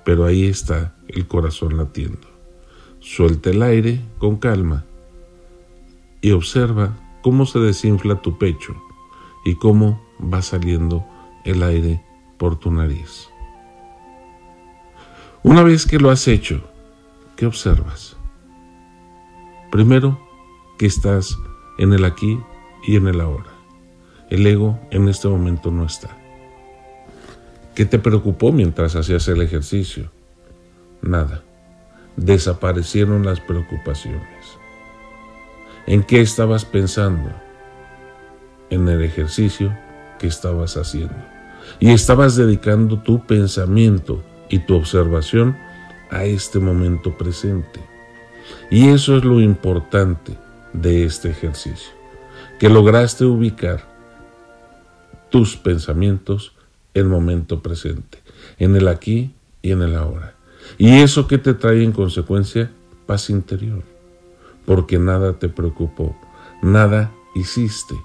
pero 0.03 0.25
ahí 0.25 0.45
está 0.45 0.93
el 1.07 1.27
corazón 1.27 1.77
latiendo. 1.77 2.27
Suelta 2.99 3.49
el 3.49 3.61
aire 3.61 4.01
con 4.17 4.37
calma 4.37 4.83
y 6.21 6.31
observa 6.31 6.97
cómo 7.21 7.45
se 7.45 7.59
desinfla 7.59 8.21
tu 8.21 8.37
pecho 8.37 8.75
y 9.45 9.55
cómo 9.55 10.01
va 10.21 10.41
saliendo 10.41 11.05
el 11.49 11.63
aire 11.63 12.03
por 12.37 12.59
tu 12.59 12.71
nariz. 12.71 13.27
Una 15.43 15.63
vez 15.63 15.85
que 15.85 15.99
lo 15.99 16.09
has 16.09 16.27
hecho, 16.27 16.61
¿qué 17.35 17.45
observas? 17.45 18.15
Primero, 19.71 20.19
que 20.77 20.85
estás 20.85 21.37
en 21.77 21.93
el 21.93 22.05
aquí 22.05 22.39
y 22.85 22.95
en 22.95 23.07
el 23.07 23.21
ahora. 23.21 23.51
El 24.29 24.45
ego 24.45 24.79
en 24.91 25.07
este 25.07 25.27
momento 25.27 25.71
no 25.71 25.85
está. 25.85 26.15
¿Qué 27.75 27.85
te 27.85 27.99
preocupó 27.99 28.51
mientras 28.51 28.95
hacías 28.95 29.27
el 29.27 29.41
ejercicio? 29.41 30.11
Nada 31.01 31.43
desaparecieron 32.17 33.23
las 33.23 33.39
preocupaciones. 33.39 34.57
¿En 35.85 36.03
qué 36.03 36.19
estabas 36.19 36.65
pensando? 36.65 37.31
En 38.69 38.89
el 38.89 39.01
ejercicio 39.03 39.77
que 40.19 40.27
estabas 40.27 40.75
haciendo. 40.75 41.15
Y 41.79 41.91
estabas 41.91 42.35
dedicando 42.35 42.99
tu 42.99 43.25
pensamiento 43.25 44.23
y 44.49 44.59
tu 44.59 44.75
observación 44.75 45.57
a 46.09 46.25
este 46.25 46.59
momento 46.59 47.17
presente. 47.17 47.79
Y 48.71 48.89
eso 48.89 49.17
es 49.17 49.23
lo 49.23 49.41
importante 49.41 50.37
de 50.73 51.05
este 51.05 51.29
ejercicio, 51.29 51.91
que 52.59 52.69
lograste 52.69 53.25
ubicar 53.25 53.83
tus 55.29 55.55
pensamientos 55.57 56.53
en 56.93 57.03
el 57.03 57.09
momento 57.09 57.61
presente, 57.61 58.19
en 58.57 58.75
el 58.75 58.87
aquí 58.87 59.33
y 59.61 59.71
en 59.71 59.81
el 59.81 59.95
ahora. 59.95 60.35
Y 60.77 60.99
eso 60.99 61.27
que 61.27 61.37
te 61.37 61.53
trae 61.53 61.83
en 61.83 61.91
consecuencia 61.91 62.71
paz 63.05 63.29
interior, 63.29 63.83
porque 64.65 64.99
nada 64.99 65.33
te 65.33 65.49
preocupó, 65.49 66.15
nada 66.61 67.11
hiciste 67.35 67.95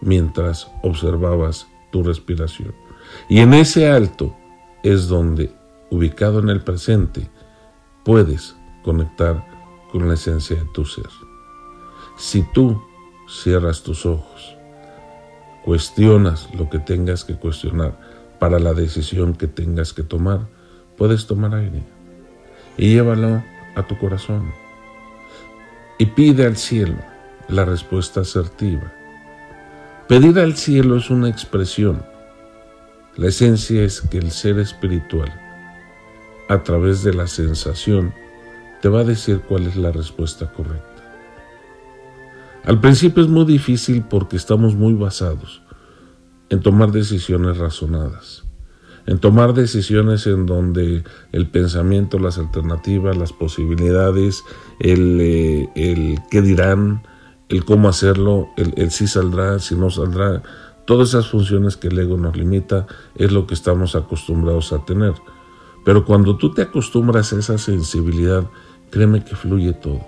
mientras 0.00 0.70
observabas 0.82 1.67
tu 1.90 2.02
respiración. 2.02 2.74
Y 3.28 3.40
en 3.40 3.54
ese 3.54 3.88
alto 3.90 4.34
es 4.82 5.08
donde, 5.08 5.52
ubicado 5.90 6.40
en 6.40 6.48
el 6.48 6.62
presente, 6.62 7.28
puedes 8.04 8.56
conectar 8.82 9.44
con 9.90 10.08
la 10.08 10.14
esencia 10.14 10.56
de 10.56 10.66
tu 10.72 10.84
ser. 10.84 11.08
Si 12.16 12.42
tú 12.52 12.82
cierras 13.28 13.82
tus 13.82 14.06
ojos, 14.06 14.56
cuestionas 15.64 16.48
lo 16.54 16.68
que 16.70 16.78
tengas 16.78 17.24
que 17.24 17.36
cuestionar 17.36 17.98
para 18.38 18.58
la 18.58 18.74
decisión 18.74 19.34
que 19.34 19.46
tengas 19.46 19.92
que 19.92 20.02
tomar, 20.02 20.48
puedes 20.96 21.26
tomar 21.26 21.54
aire 21.54 21.82
y 22.76 22.94
llévalo 22.94 23.42
a 23.74 23.86
tu 23.86 23.98
corazón 23.98 24.52
y 25.98 26.06
pide 26.06 26.46
al 26.46 26.56
cielo 26.56 26.96
la 27.48 27.64
respuesta 27.64 28.20
asertiva. 28.20 28.92
Pedir 30.08 30.38
al 30.38 30.56
cielo 30.56 30.96
es 30.96 31.10
una 31.10 31.28
expresión. 31.28 32.02
La 33.16 33.28
esencia 33.28 33.82
es 33.82 34.00
que 34.00 34.18
el 34.18 34.30
ser 34.30 34.58
espiritual, 34.58 35.32
a 36.48 36.62
través 36.62 37.02
de 37.02 37.12
la 37.12 37.26
sensación, 37.26 38.14
te 38.80 38.88
va 38.88 39.00
a 39.00 39.04
decir 39.04 39.40
cuál 39.46 39.66
es 39.66 39.76
la 39.76 39.92
respuesta 39.92 40.50
correcta. 40.52 40.84
Al 42.64 42.80
principio 42.80 43.22
es 43.22 43.28
muy 43.28 43.44
difícil 43.44 44.02
porque 44.02 44.36
estamos 44.36 44.74
muy 44.74 44.94
basados 44.94 45.62
en 46.48 46.60
tomar 46.60 46.90
decisiones 46.90 47.58
razonadas 47.58 48.48
en 49.08 49.18
tomar 49.18 49.54
decisiones 49.54 50.26
en 50.26 50.44
donde 50.44 51.02
el 51.32 51.46
pensamiento, 51.46 52.18
las 52.18 52.36
alternativas, 52.36 53.16
las 53.16 53.32
posibilidades, 53.32 54.44
el, 54.80 55.18
eh, 55.24 56.18
qué 56.30 56.42
dirán, 56.42 57.02
el 57.48 57.64
cómo 57.64 57.88
hacerlo, 57.88 58.50
el, 58.56 58.90
si 58.90 59.06
saldrá, 59.06 59.58
si 59.58 59.74
no 59.74 59.90
saldrá, 59.90 60.42
todas 60.84 61.10
esas 61.10 61.28
funciones 61.28 61.76
que 61.76 61.88
el 61.88 61.98
ego 61.98 62.16
nos 62.16 62.36
limita 62.36 62.86
es 63.14 63.32
lo 63.32 63.46
que 63.46 63.54
estamos 63.54 63.94
acostumbrados 63.94 64.72
a 64.72 64.84
tener. 64.84 65.14
Pero 65.84 66.04
cuando 66.04 66.36
tú 66.36 66.52
te 66.52 66.62
acostumbras 66.62 67.32
a 67.32 67.38
esa 67.38 67.56
sensibilidad, 67.56 68.44
créeme 68.90 69.24
que 69.24 69.34
fluye 69.34 69.72
todo. 69.72 70.00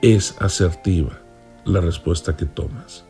Es 0.00 0.40
asertiva 0.40 1.20
la 1.64 1.80
respuesta 1.80 2.36
que 2.36 2.46
tomas. 2.46 3.04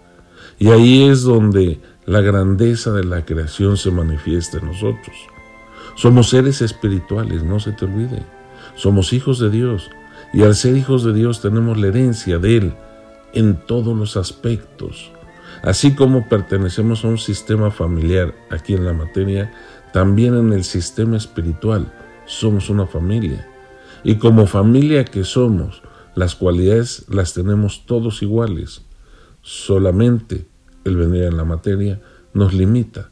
Y 0.58 0.68
ahí 0.68 1.04
es 1.04 1.22
donde 1.22 1.80
la 2.04 2.20
grandeza 2.20 2.92
de 2.92 3.04
la 3.04 3.24
creación 3.24 3.76
se 3.76 3.90
manifiesta 3.90 4.58
en 4.58 4.66
nosotros. 4.66 5.16
Somos 5.94 6.30
seres 6.30 6.62
espirituales, 6.62 7.44
no 7.44 7.60
se 7.60 7.72
te 7.72 7.84
olvide. 7.84 8.24
Somos 8.74 9.12
hijos 9.12 9.38
de 9.38 9.50
Dios 9.50 9.90
y 10.32 10.42
al 10.42 10.54
ser 10.54 10.76
hijos 10.76 11.04
de 11.04 11.12
Dios 11.12 11.40
tenemos 11.40 11.78
la 11.78 11.88
herencia 11.88 12.38
de 12.38 12.56
Él 12.56 12.74
en 13.34 13.56
todos 13.56 13.96
los 13.96 14.16
aspectos. 14.16 15.10
Así 15.62 15.94
como 15.94 16.28
pertenecemos 16.28 17.04
a 17.04 17.08
un 17.08 17.18
sistema 17.18 17.70
familiar 17.70 18.34
aquí 18.50 18.74
en 18.74 18.84
la 18.84 18.92
materia, 18.92 19.52
también 19.92 20.36
en 20.36 20.52
el 20.52 20.64
sistema 20.64 21.16
espiritual 21.16 21.92
somos 22.26 22.70
una 22.70 22.86
familia. 22.86 23.46
Y 24.04 24.16
como 24.16 24.46
familia 24.46 25.04
que 25.04 25.24
somos, 25.24 25.82
las 26.14 26.34
cualidades 26.34 27.06
las 27.08 27.34
tenemos 27.34 27.86
todos 27.86 28.22
iguales. 28.22 28.82
Solamente 29.42 30.46
el 30.84 30.96
venir 30.96 31.24
en 31.24 31.36
la 31.36 31.44
materia 31.44 32.00
nos 32.34 32.52
limita 32.54 33.10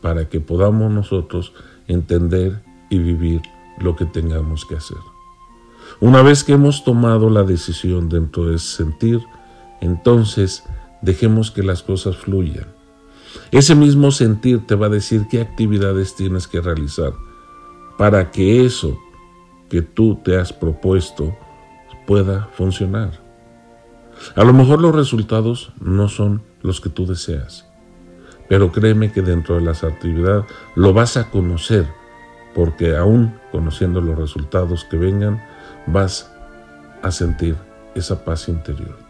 para 0.00 0.28
que 0.28 0.40
podamos 0.40 0.90
nosotros 0.90 1.52
entender 1.86 2.62
y 2.88 2.98
vivir 2.98 3.42
lo 3.78 3.96
que 3.96 4.06
tengamos 4.06 4.64
que 4.64 4.76
hacer. 4.76 4.98
Una 6.00 6.22
vez 6.22 6.44
que 6.44 6.52
hemos 6.52 6.84
tomado 6.84 7.28
la 7.30 7.42
decisión 7.42 8.08
dentro 8.08 8.46
de 8.46 8.58
sentir, 8.58 9.20
entonces 9.80 10.64
dejemos 11.02 11.50
que 11.50 11.62
las 11.62 11.82
cosas 11.82 12.16
fluyan. 12.16 12.66
Ese 13.50 13.74
mismo 13.74 14.10
sentir 14.10 14.66
te 14.66 14.74
va 14.74 14.86
a 14.86 14.90
decir 14.90 15.26
qué 15.30 15.40
actividades 15.40 16.14
tienes 16.14 16.46
que 16.46 16.60
realizar 16.60 17.12
para 17.98 18.30
que 18.30 18.64
eso 18.64 18.98
que 19.68 19.82
tú 19.82 20.16
te 20.16 20.36
has 20.38 20.52
propuesto 20.52 21.36
pueda 22.06 22.48
funcionar. 22.54 23.20
A 24.34 24.44
lo 24.44 24.52
mejor 24.52 24.80
los 24.80 24.94
resultados 24.94 25.72
no 25.80 26.08
son 26.08 26.42
los 26.62 26.80
que 26.80 26.88
tú 26.88 27.06
deseas. 27.06 27.66
Pero 28.48 28.72
créeme 28.72 29.12
que 29.12 29.22
dentro 29.22 29.54
de 29.54 29.60
las 29.60 29.84
actividades 29.84 30.44
lo 30.74 30.92
vas 30.92 31.16
a 31.16 31.30
conocer, 31.30 31.86
porque 32.54 32.96
aún 32.96 33.34
conociendo 33.52 34.00
los 34.00 34.18
resultados 34.18 34.84
que 34.84 34.96
vengan, 34.96 35.40
vas 35.86 36.32
a 37.02 37.10
sentir 37.10 37.56
esa 37.94 38.24
paz 38.24 38.48
interior. 38.48 39.09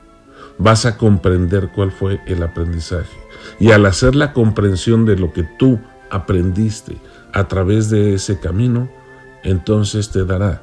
Vas 0.60 0.84
a 0.84 0.98
comprender 0.98 1.70
cuál 1.74 1.90
fue 1.90 2.20
el 2.26 2.42
aprendizaje. 2.42 3.16
Y 3.58 3.70
al 3.70 3.86
hacer 3.86 4.14
la 4.14 4.34
comprensión 4.34 5.06
de 5.06 5.16
lo 5.16 5.32
que 5.32 5.42
tú 5.42 5.80
aprendiste 6.10 6.98
a 7.32 7.48
través 7.48 7.88
de 7.88 8.12
ese 8.12 8.38
camino, 8.38 8.90
entonces 9.42 10.10
te 10.10 10.26
dará 10.26 10.62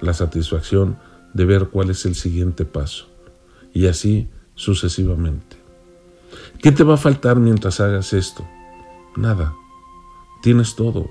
la 0.00 0.14
satisfacción 0.14 0.96
de 1.34 1.44
ver 1.44 1.68
cuál 1.68 1.90
es 1.90 2.06
el 2.06 2.14
siguiente 2.14 2.64
paso. 2.64 3.06
Y 3.74 3.86
así 3.86 4.30
sucesivamente. 4.54 5.56
¿Qué 6.62 6.72
te 6.72 6.82
va 6.82 6.94
a 6.94 6.96
faltar 6.96 7.36
mientras 7.36 7.80
hagas 7.80 8.14
esto? 8.14 8.46
Nada. 9.14 9.52
Tienes 10.42 10.74
todo. 10.74 11.10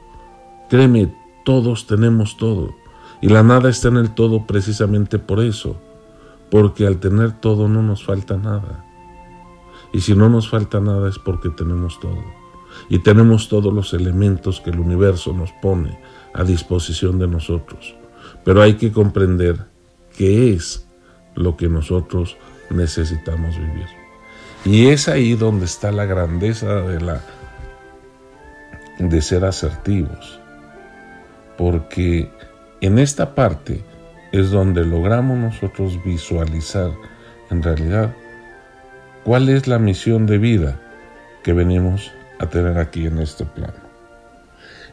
Créeme, 0.72 1.13
todos 1.46 1.86
tenemos 1.86 2.36
todo. 2.38 2.74
Y 3.22 3.30
la 3.30 3.44
nada 3.44 3.70
está 3.70 3.90
en 3.90 3.98
el 3.98 4.16
todo 4.16 4.48
precisamente 4.48 5.20
por 5.20 5.40
eso. 5.40 5.80
Porque 6.53 6.86
al 6.86 7.00
tener 7.00 7.31
todo 7.31 7.67
no 7.67 7.81
nos 7.81 8.05
falta 8.05 8.38
nada. 8.38 8.86
Y 9.91 10.01
si 10.01 10.13
no 10.13 10.29
nos 10.29 10.51
falta 10.51 10.79
nada 10.79 11.10
es 11.10 11.17
porque 11.17 11.50
tenemos 11.50 12.00
todo. 12.00 12.24
Y 12.89 13.00
tenemos 13.00 13.50
todos 13.50 13.74
los 13.74 13.91
elementos 13.95 14.62
que 14.62 14.69
el 14.69 14.79
universo 14.79 15.33
nos 15.33 15.51
pone 15.63 15.98
a 16.31 16.43
disposición 16.43 17.17
de 17.17 17.27
nosotros. 17.27 17.95
pero 18.43 18.62
hay 18.62 18.75
que 18.75 18.91
comprender 18.91 19.65
qué 20.15 20.53
es 20.53 20.86
lo 21.33 21.57
que 21.57 21.69
nosotros 21.69 22.38
necesitamos 22.69 23.57
vivir. 23.57 23.88
Y 24.63 24.89
es 24.89 25.07
ahí 25.07 25.33
donde 25.33 25.65
está 25.65 25.91
la 25.91 26.05
grandeza 26.05 26.81
de 26.81 27.01
la 27.01 27.19
de 29.00 29.22
ser 29.24 29.43
asertivos. 29.43 30.39
Porque 31.57 32.31
en 32.79 33.00
esta 33.00 33.33
parte 33.33 33.83
es 34.34 34.50
donde 34.50 34.84
logramos 34.84 35.38
nosotros 35.38 36.04
visualizar 36.04 36.92
en 37.52 37.62
realidad 37.62 38.13
cuál 39.24 39.48
es 39.48 39.68
la 39.68 39.78
misión 39.78 40.25
de 40.25 40.40
vida 40.40 40.82
que 41.44 41.54
venimos 41.54 42.12
a 42.40 42.48
tener 42.48 42.80
aquí 42.80 43.06
en 43.06 43.20
este 43.20 43.46
plano. 43.46 43.75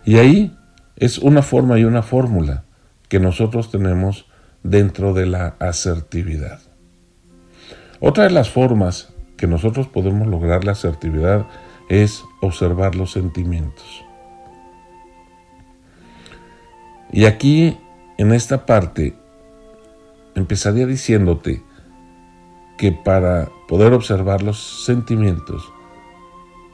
Y 0.05 0.19
ahí 0.19 0.57
es 0.97 1.19
una 1.19 1.41
forma 1.43 1.79
y 1.79 1.85
una 1.85 2.03
fórmula 2.03 2.65
que 3.09 3.19
nosotros 3.19 3.71
tenemos 3.71 4.27
dentro 4.63 5.15
de 5.15 5.25
la 5.25 5.57
asertividad. 5.59 6.61
Otra 7.99 8.25
de 8.25 8.31
las 8.31 8.51
formas 8.51 9.15
que 9.39 9.47
nosotros 9.47 9.89
podemos 9.89 10.29
lograr 10.29 10.65
la 10.65 10.73
asertividad 10.73 11.47
es 11.89 12.23
observar 12.43 12.95
los 12.95 13.13
sentimientos. 13.13 14.05
Y 17.11 17.25
aquí, 17.25 17.79
en 18.19 18.33
esta 18.33 18.67
parte, 18.67 19.17
empezaría 20.35 20.87
diciéndote 20.87 21.63
que 22.79 22.93
para 22.93 23.51
poder 23.69 23.93
observar 23.93 24.43
los 24.43 24.85
sentimientos, 24.85 25.71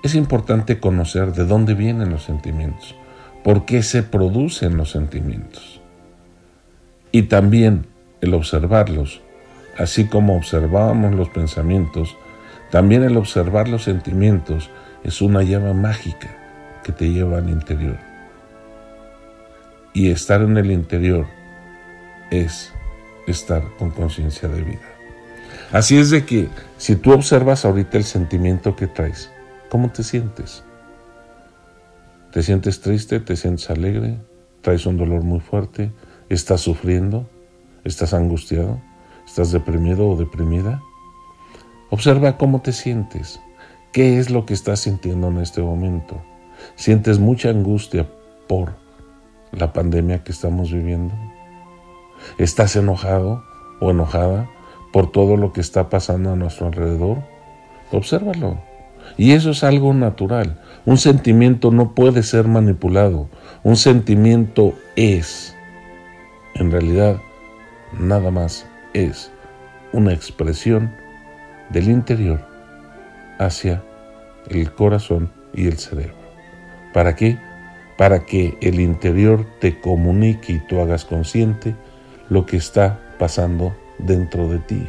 es 0.02 0.14
importante 0.14 0.78
conocer 0.78 1.32
de 1.32 1.44
dónde 1.44 1.74
vienen 1.74 2.10
los 2.10 2.22
sentimientos, 2.22 2.94
por 3.42 3.64
qué 3.64 3.82
se 3.82 4.02
producen 4.02 4.76
los 4.76 4.90
sentimientos. 4.90 5.80
Y 7.10 7.22
también 7.22 7.86
el 8.20 8.34
observarlos, 8.34 9.20
así 9.78 10.06
como 10.06 10.36
observábamos 10.36 11.14
los 11.14 11.28
pensamientos, 11.30 12.16
también 12.70 13.02
el 13.02 13.16
observar 13.16 13.68
los 13.68 13.84
sentimientos 13.84 14.70
es 15.02 15.20
una 15.22 15.42
llama 15.42 15.72
mágica 15.72 16.28
que 16.84 16.92
te 16.92 17.10
lleva 17.10 17.38
al 17.38 17.48
interior. 17.48 17.96
Y 19.92 20.10
estar 20.10 20.42
en 20.42 20.56
el 20.56 20.70
interior 20.70 21.26
es 22.30 22.72
estar 23.26 23.62
con 23.78 23.90
conciencia 23.90 24.48
de 24.48 24.62
vida. 24.62 24.96
Así 25.72 25.98
es 25.98 26.10
de 26.10 26.24
que 26.24 26.48
si 26.78 26.96
tú 26.96 27.12
observas 27.12 27.64
ahorita 27.64 27.98
el 27.98 28.04
sentimiento 28.04 28.76
que 28.76 28.86
traes, 28.86 29.30
¿cómo 29.68 29.90
te 29.90 30.02
sientes? 30.02 30.62
¿Te 32.32 32.42
sientes 32.42 32.80
triste? 32.80 33.18
¿Te 33.20 33.36
sientes 33.36 33.68
alegre? 33.70 34.18
¿Traes 34.60 34.86
un 34.86 34.96
dolor 34.96 35.22
muy 35.22 35.40
fuerte? 35.40 35.90
¿Estás 36.28 36.60
sufriendo? 36.60 37.28
¿Estás 37.84 38.14
angustiado? 38.14 38.80
¿Estás 39.26 39.52
deprimido 39.52 40.08
o 40.08 40.16
deprimida? 40.16 40.82
Observa 41.90 42.36
cómo 42.36 42.62
te 42.62 42.72
sientes. 42.72 43.40
¿Qué 43.92 44.18
es 44.18 44.30
lo 44.30 44.44
que 44.44 44.54
estás 44.54 44.80
sintiendo 44.80 45.28
en 45.28 45.38
este 45.38 45.62
momento? 45.62 46.22
¿Sientes 46.74 47.18
mucha 47.18 47.48
angustia 47.48 48.08
por 48.46 48.74
la 49.52 49.72
pandemia 49.72 50.22
que 50.22 50.32
estamos 50.32 50.72
viviendo? 50.72 51.14
¿Estás 52.38 52.76
enojado 52.76 53.44
o 53.80 53.90
enojada 53.90 54.50
por 54.92 55.10
todo 55.10 55.36
lo 55.36 55.52
que 55.52 55.60
está 55.60 55.88
pasando 55.88 56.32
a 56.32 56.36
nuestro 56.36 56.66
alrededor? 56.66 57.18
Obsérvalo. 57.92 58.58
Y 59.16 59.32
eso 59.32 59.50
es 59.50 59.64
algo 59.64 59.94
natural. 59.94 60.60
Un 60.84 60.98
sentimiento 60.98 61.70
no 61.70 61.94
puede 61.94 62.22
ser 62.22 62.48
manipulado. 62.48 63.28
Un 63.62 63.76
sentimiento 63.76 64.74
es, 64.96 65.54
en 66.54 66.70
realidad, 66.70 67.18
nada 67.98 68.30
más 68.30 68.66
es 68.92 69.30
una 69.92 70.12
expresión 70.12 70.92
del 71.70 71.88
interior 71.88 72.40
hacia 73.38 73.82
el 74.48 74.72
corazón 74.72 75.32
y 75.54 75.66
el 75.66 75.78
cerebro. 75.78 76.14
¿Para 76.92 77.16
qué? 77.16 77.38
Para 77.96 78.24
que 78.26 78.56
el 78.60 78.80
interior 78.80 79.46
te 79.60 79.80
comunique 79.80 80.54
y 80.54 80.58
tú 80.60 80.80
hagas 80.80 81.04
consciente 81.04 81.74
lo 82.28 82.46
que 82.46 82.56
está 82.56 82.98
pasando 83.18 83.74
dentro 83.98 84.48
de 84.48 84.58
ti. 84.58 84.86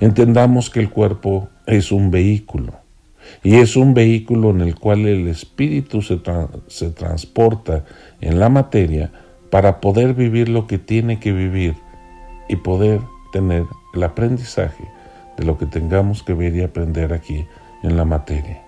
Entendamos 0.00 0.70
que 0.70 0.80
el 0.80 0.90
cuerpo 0.90 1.48
es 1.66 1.92
un 1.92 2.10
vehículo 2.10 2.74
y 3.42 3.56
es 3.56 3.76
un 3.76 3.94
vehículo 3.94 4.50
en 4.50 4.62
el 4.62 4.74
cual 4.74 5.06
el 5.06 5.28
espíritu 5.28 6.02
se, 6.02 6.20
se 6.66 6.90
transporta 6.90 7.84
en 8.20 8.38
la 8.38 8.48
materia 8.48 9.10
para 9.50 9.80
poder 9.80 10.14
vivir 10.14 10.48
lo 10.48 10.66
que 10.66 10.78
tiene 10.78 11.20
que 11.20 11.32
vivir 11.32 11.76
y 12.48 12.56
poder 12.56 13.00
tener 13.32 13.64
el 13.94 14.02
aprendizaje 14.02 14.84
de 15.36 15.44
lo 15.44 15.58
que 15.58 15.66
tengamos 15.66 16.22
que 16.22 16.34
ver 16.34 16.54
y 16.54 16.62
aprender 16.62 17.12
aquí 17.12 17.46
en 17.82 17.96
la 17.96 18.04
materia. 18.04 18.62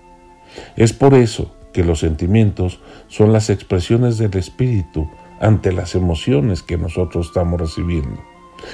Es 0.75 0.93
por 0.93 1.13
eso 1.13 1.53
que 1.73 1.83
los 1.83 1.99
sentimientos 1.99 2.79
son 3.07 3.33
las 3.33 3.49
expresiones 3.49 4.17
del 4.17 4.37
espíritu 4.37 5.09
ante 5.39 5.71
las 5.71 5.95
emociones 5.95 6.63
que 6.63 6.77
nosotros 6.77 7.27
estamos 7.27 7.59
recibiendo. 7.59 8.21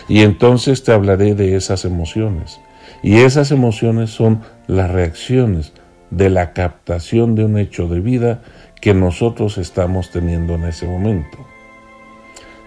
Y 0.08 0.22
entonces 0.22 0.84
te 0.84 0.92
hablaré 0.92 1.36
de 1.36 1.56
esas 1.56 1.86
emociones. 1.86 2.60
Y 3.02 3.18
esas 3.18 3.52
emociones 3.52 4.10
son 4.10 4.42
las 4.68 4.92
reacciones 4.92 5.74
de 6.12 6.30
la 6.30 6.54
captación 6.54 7.36
de 7.36 7.46
un 7.46 7.58
hecho 7.58 7.88
de 7.88 8.00
vida 8.00 8.42
que 8.82 8.94
nosotros 8.94 9.58
estamos 9.58 10.12
teniendo 10.12 10.56
en 10.56 10.66
ese 10.66 10.88
momento. 10.88 11.38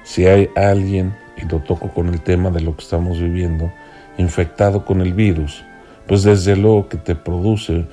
Si 0.04 0.26
hay 0.26 0.50
alguien, 0.56 1.14
y 1.36 1.46
lo 1.46 1.60
toco 1.60 1.88
con 1.88 2.08
el 2.08 2.20
tema 2.20 2.50
de 2.50 2.60
lo 2.60 2.76
que 2.76 2.82
estamos 2.82 3.20
viviendo, 3.20 3.72
infectado 4.18 4.84
con 4.84 5.00
el 5.00 5.12
virus, 5.12 5.64
pues 6.06 6.22
desde 6.22 6.56
luego 6.56 6.88
que 6.88 6.98
te 6.98 7.14
produce 7.14 7.86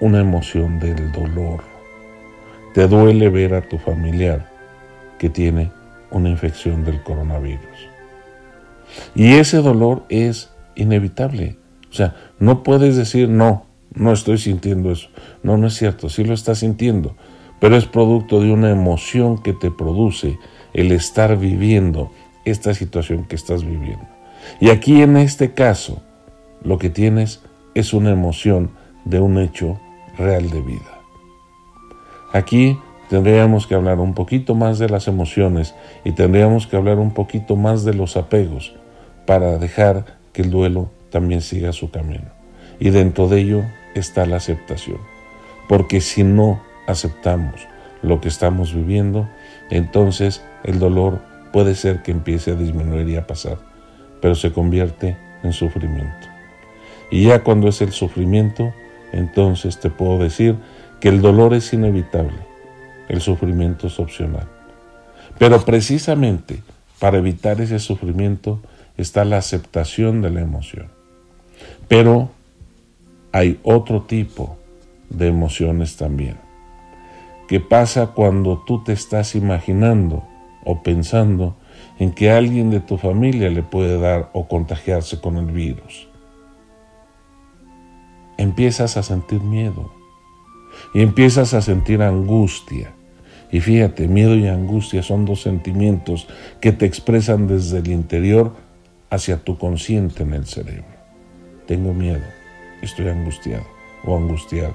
una 0.00 0.20
emoción 0.20 0.80
del 0.80 1.12
dolor. 1.12 1.62
Te 2.74 2.86
duele 2.86 3.28
ver 3.28 3.54
a 3.54 3.68
tu 3.68 3.78
familiar 3.78 4.49
que 5.20 5.28
tiene 5.28 5.70
una 6.10 6.30
infección 6.30 6.82
del 6.82 7.02
coronavirus. 7.02 7.90
Y 9.14 9.34
ese 9.34 9.58
dolor 9.58 10.04
es 10.08 10.50
inevitable. 10.76 11.58
O 11.90 11.92
sea, 11.92 12.16
no 12.38 12.62
puedes 12.62 12.96
decir, 12.96 13.28
no, 13.28 13.66
no 13.94 14.12
estoy 14.12 14.38
sintiendo 14.38 14.90
eso. 14.90 15.10
No, 15.42 15.58
no 15.58 15.66
es 15.66 15.74
cierto, 15.74 16.08
sí 16.08 16.24
lo 16.24 16.32
estás 16.32 16.60
sintiendo, 16.60 17.16
pero 17.60 17.76
es 17.76 17.84
producto 17.84 18.40
de 18.40 18.50
una 18.50 18.70
emoción 18.70 19.36
que 19.36 19.52
te 19.52 19.70
produce 19.70 20.38
el 20.72 20.90
estar 20.90 21.36
viviendo 21.36 22.10
esta 22.46 22.72
situación 22.72 23.24
que 23.24 23.36
estás 23.36 23.62
viviendo. 23.62 24.08
Y 24.58 24.70
aquí 24.70 25.02
en 25.02 25.18
este 25.18 25.52
caso, 25.52 26.02
lo 26.64 26.78
que 26.78 26.88
tienes 26.88 27.42
es 27.74 27.92
una 27.92 28.10
emoción 28.10 28.70
de 29.04 29.20
un 29.20 29.36
hecho 29.38 29.78
real 30.16 30.48
de 30.48 30.62
vida. 30.62 31.00
Aquí 32.32 32.78
tendríamos 33.10 33.66
que 33.66 33.74
hablar 33.74 33.98
un 33.98 34.14
poquito 34.14 34.54
más 34.54 34.78
de 34.78 34.88
las 34.88 35.06
emociones 35.08 35.74
y 36.04 36.12
tendríamos 36.12 36.66
que 36.66 36.76
hablar 36.76 36.98
un 36.98 37.12
poquito 37.12 37.56
más 37.56 37.84
de 37.84 37.92
los 37.92 38.16
apegos 38.16 38.74
para 39.26 39.58
dejar 39.58 40.18
que 40.32 40.40
el 40.40 40.50
duelo 40.50 40.90
también 41.10 41.42
siga 41.42 41.72
su 41.72 41.90
camino. 41.90 42.30
Y 42.78 42.88
dentro 42.88 43.28
de 43.28 43.40
ello 43.40 43.62
está 43.94 44.24
la 44.24 44.36
aceptación. 44.36 44.98
Porque 45.68 46.00
si 46.00 46.24
no 46.24 46.62
aceptamos 46.86 47.68
lo 48.02 48.22
que 48.22 48.28
estamos 48.28 48.74
viviendo, 48.74 49.28
entonces 49.68 50.42
el 50.64 50.78
dolor 50.78 51.20
puede 51.52 51.74
ser 51.74 52.02
que 52.02 52.12
empiece 52.12 52.52
a 52.52 52.54
disminuir 52.54 53.06
y 53.10 53.16
a 53.16 53.26
pasar 53.26 53.58
pero 54.20 54.34
se 54.34 54.52
convierte 54.52 55.16
en 55.42 55.52
sufrimiento. 55.52 56.28
Y 57.10 57.24
ya 57.24 57.42
cuando 57.42 57.68
es 57.68 57.80
el 57.80 57.92
sufrimiento, 57.92 58.72
entonces 59.12 59.80
te 59.80 59.90
puedo 59.90 60.18
decir 60.18 60.56
que 61.00 61.08
el 61.08 61.22
dolor 61.22 61.54
es 61.54 61.72
inevitable, 61.72 62.38
el 63.10 63.20
sufrimiento 63.20 63.88
es 63.88 64.00
opcional. 64.00 64.48
Pero 65.38 65.62
precisamente 65.64 66.62
para 66.98 67.18
evitar 67.18 67.60
ese 67.60 67.78
sufrimiento 67.78 68.60
está 68.96 69.24
la 69.24 69.36
aceptación 69.36 70.22
de 70.22 70.30
la 70.30 70.40
emoción. 70.40 70.88
Pero 71.88 72.30
hay 73.32 73.60
otro 73.62 74.02
tipo 74.02 74.56
de 75.10 75.28
emociones 75.28 75.96
también. 75.96 76.36
¿Qué 77.48 77.60
pasa 77.60 78.08
cuando 78.08 78.62
tú 78.66 78.82
te 78.82 78.92
estás 78.92 79.34
imaginando 79.34 80.24
o 80.64 80.82
pensando 80.82 81.56
en 81.98 82.12
que 82.12 82.30
alguien 82.30 82.70
de 82.70 82.80
tu 82.80 82.96
familia 82.96 83.50
le 83.50 83.62
puede 83.62 83.98
dar 83.98 84.30
o 84.32 84.48
contagiarse 84.48 85.20
con 85.20 85.36
el 85.36 85.46
virus. 85.46 86.08
Empiezas 88.36 88.96
a 88.96 89.02
sentir 89.02 89.42
miedo 89.42 89.92
y 90.94 91.02
empiezas 91.02 91.52
a 91.52 91.60
sentir 91.60 92.02
angustia. 92.02 92.94
Y 93.52 93.60
fíjate, 93.60 94.06
miedo 94.06 94.36
y 94.36 94.46
angustia 94.46 95.02
son 95.02 95.24
dos 95.24 95.42
sentimientos 95.42 96.28
que 96.60 96.72
te 96.72 96.86
expresan 96.86 97.48
desde 97.48 97.78
el 97.78 97.88
interior 97.88 98.54
hacia 99.10 99.38
tu 99.38 99.58
consciente 99.58 100.22
en 100.22 100.34
el 100.34 100.46
cerebro. 100.46 100.84
Tengo 101.66 101.92
miedo, 101.92 102.22
estoy 102.80 103.08
angustiado 103.08 103.64
o 104.04 104.16
angustiada. 104.16 104.74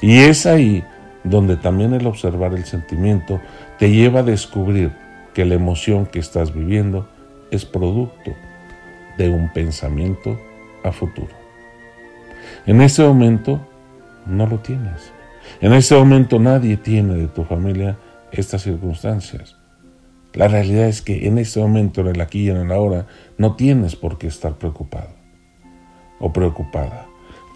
Y 0.00 0.18
es 0.18 0.46
ahí 0.46 0.84
donde 1.24 1.56
también 1.56 1.92
el 1.92 2.06
observar 2.06 2.54
el 2.54 2.64
sentimiento 2.64 3.40
te 3.78 3.90
lleva 3.90 4.20
a 4.20 4.24
descubrir 4.24 4.92
que 5.34 5.44
la 5.44 5.54
emoción 5.54 6.06
que 6.06 6.20
estás 6.20 6.54
viviendo 6.54 7.08
es 7.50 7.64
producto 7.64 8.32
de 9.16 9.28
un 9.28 9.52
pensamiento 9.52 10.38
a 10.84 10.92
futuro. 10.92 11.34
En 12.66 12.80
ese 12.80 13.02
momento 13.02 13.60
no 14.26 14.46
lo 14.46 14.58
tienes. 14.58 15.12
En 15.60 15.72
ese 15.72 15.96
momento 15.96 16.38
nadie 16.38 16.76
tiene 16.76 17.14
de 17.14 17.28
tu 17.28 17.44
familia 17.44 17.98
estas 18.32 18.62
circunstancias. 18.62 19.56
La 20.34 20.48
realidad 20.48 20.86
es 20.86 21.02
que 21.02 21.26
en 21.26 21.38
este 21.38 21.58
momento, 21.60 22.02
en 22.02 22.08
el 22.08 22.20
aquí 22.20 22.46
y 22.46 22.50
en 22.50 22.58
el 22.58 22.70
ahora, 22.72 23.06
no 23.38 23.56
tienes 23.56 23.96
por 23.96 24.18
qué 24.18 24.26
estar 24.26 24.56
preocupado 24.56 25.10
o 26.20 26.32
preocupada. 26.32 27.06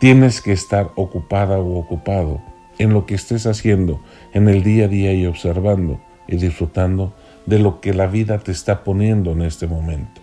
Tienes 0.00 0.40
que 0.40 0.52
estar 0.52 0.90
ocupada 0.96 1.58
o 1.58 1.78
ocupado 1.78 2.40
en 2.78 2.92
lo 2.92 3.06
que 3.06 3.14
estés 3.14 3.46
haciendo 3.46 4.00
en 4.32 4.48
el 4.48 4.62
día 4.62 4.86
a 4.86 4.88
día 4.88 5.12
y 5.12 5.26
observando 5.26 6.00
y 6.26 6.36
disfrutando 6.36 7.14
de 7.46 7.58
lo 7.58 7.80
que 7.80 7.92
la 7.92 8.06
vida 8.06 8.38
te 8.38 8.52
está 8.52 8.84
poniendo 8.84 9.32
en 9.32 9.42
este 9.42 9.66
momento. 9.66 10.20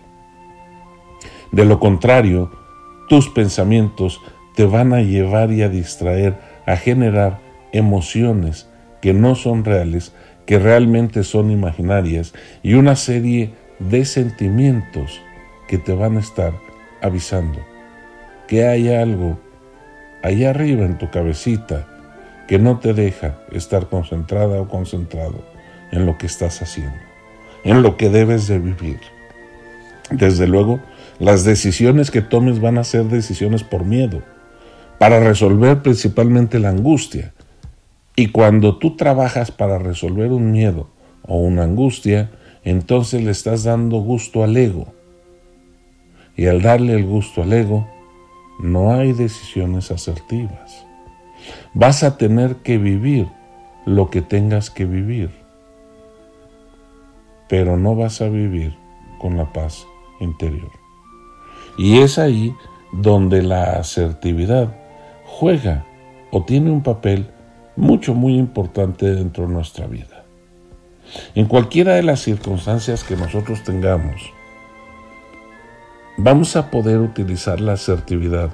De 1.52 1.64
lo 1.64 1.80
contrario, 1.80 2.50
tus 3.08 3.28
pensamientos 3.28 4.20
te 4.54 4.64
van 4.64 4.92
a 4.92 5.02
llevar 5.02 5.52
y 5.52 5.62
a 5.62 5.68
distraer, 5.68 6.38
a 6.66 6.76
generar 6.76 7.40
emociones 7.72 8.68
que 9.00 9.12
no 9.12 9.34
son 9.34 9.64
reales, 9.64 10.12
que 10.46 10.58
realmente 10.58 11.22
son 11.24 11.50
imaginarias 11.50 12.32
y 12.62 12.74
una 12.74 12.96
serie 12.96 13.54
de 13.78 14.04
sentimientos 14.04 15.20
que 15.68 15.78
te 15.78 15.94
van 15.94 16.16
a 16.16 16.20
estar 16.20 16.52
avisando 17.00 17.70
que 18.50 18.66
hay 18.66 18.92
algo 18.92 19.38
allá 20.24 20.50
arriba 20.50 20.84
en 20.84 20.98
tu 20.98 21.08
cabecita 21.08 21.86
que 22.48 22.58
no 22.58 22.80
te 22.80 22.94
deja 22.94 23.38
estar 23.52 23.88
concentrada 23.88 24.60
o 24.60 24.66
concentrado 24.66 25.44
en 25.92 26.04
lo 26.04 26.18
que 26.18 26.26
estás 26.26 26.60
haciendo, 26.60 26.98
en 27.62 27.82
lo 27.82 27.96
que 27.96 28.10
debes 28.10 28.48
de 28.48 28.58
vivir. 28.58 28.98
Desde 30.10 30.48
luego, 30.48 30.80
las 31.20 31.44
decisiones 31.44 32.10
que 32.10 32.22
tomes 32.22 32.60
van 32.60 32.76
a 32.76 32.82
ser 32.82 33.04
decisiones 33.04 33.62
por 33.62 33.84
miedo, 33.84 34.20
para 34.98 35.20
resolver 35.20 35.80
principalmente 35.82 36.58
la 36.58 36.70
angustia. 36.70 37.32
Y 38.20 38.26
cuando 38.26 38.76
tú 38.76 38.96
trabajas 38.96 39.50
para 39.50 39.78
resolver 39.78 40.30
un 40.30 40.52
miedo 40.52 40.90
o 41.22 41.38
una 41.38 41.62
angustia, 41.62 42.30
entonces 42.64 43.24
le 43.24 43.30
estás 43.30 43.64
dando 43.64 43.96
gusto 44.00 44.44
al 44.44 44.54
ego. 44.58 44.92
Y 46.36 46.44
al 46.44 46.60
darle 46.60 46.92
el 46.96 47.06
gusto 47.06 47.42
al 47.42 47.54
ego, 47.54 47.88
no 48.62 48.92
hay 48.92 49.14
decisiones 49.14 49.90
asertivas. 49.90 50.84
Vas 51.72 52.02
a 52.02 52.18
tener 52.18 52.56
que 52.56 52.76
vivir 52.76 53.26
lo 53.86 54.10
que 54.10 54.20
tengas 54.20 54.68
que 54.68 54.84
vivir, 54.84 55.30
pero 57.48 57.78
no 57.78 57.96
vas 57.96 58.20
a 58.20 58.28
vivir 58.28 58.76
con 59.18 59.38
la 59.38 59.50
paz 59.50 59.86
interior. 60.20 60.72
Y 61.78 62.00
es 62.00 62.18
ahí 62.18 62.54
donde 62.92 63.40
la 63.40 63.78
asertividad 63.78 64.76
juega 65.24 65.86
o 66.30 66.44
tiene 66.44 66.70
un 66.70 66.82
papel 66.82 67.30
mucho, 67.76 68.14
muy 68.14 68.36
importante 68.36 69.06
dentro 69.14 69.46
de 69.46 69.52
nuestra 69.52 69.86
vida. 69.86 70.24
En 71.34 71.46
cualquiera 71.46 71.94
de 71.94 72.02
las 72.02 72.20
circunstancias 72.20 73.04
que 73.04 73.16
nosotros 73.16 73.64
tengamos, 73.64 74.32
vamos 76.16 76.56
a 76.56 76.70
poder 76.70 76.98
utilizar 76.98 77.60
la 77.60 77.72
asertividad 77.72 78.50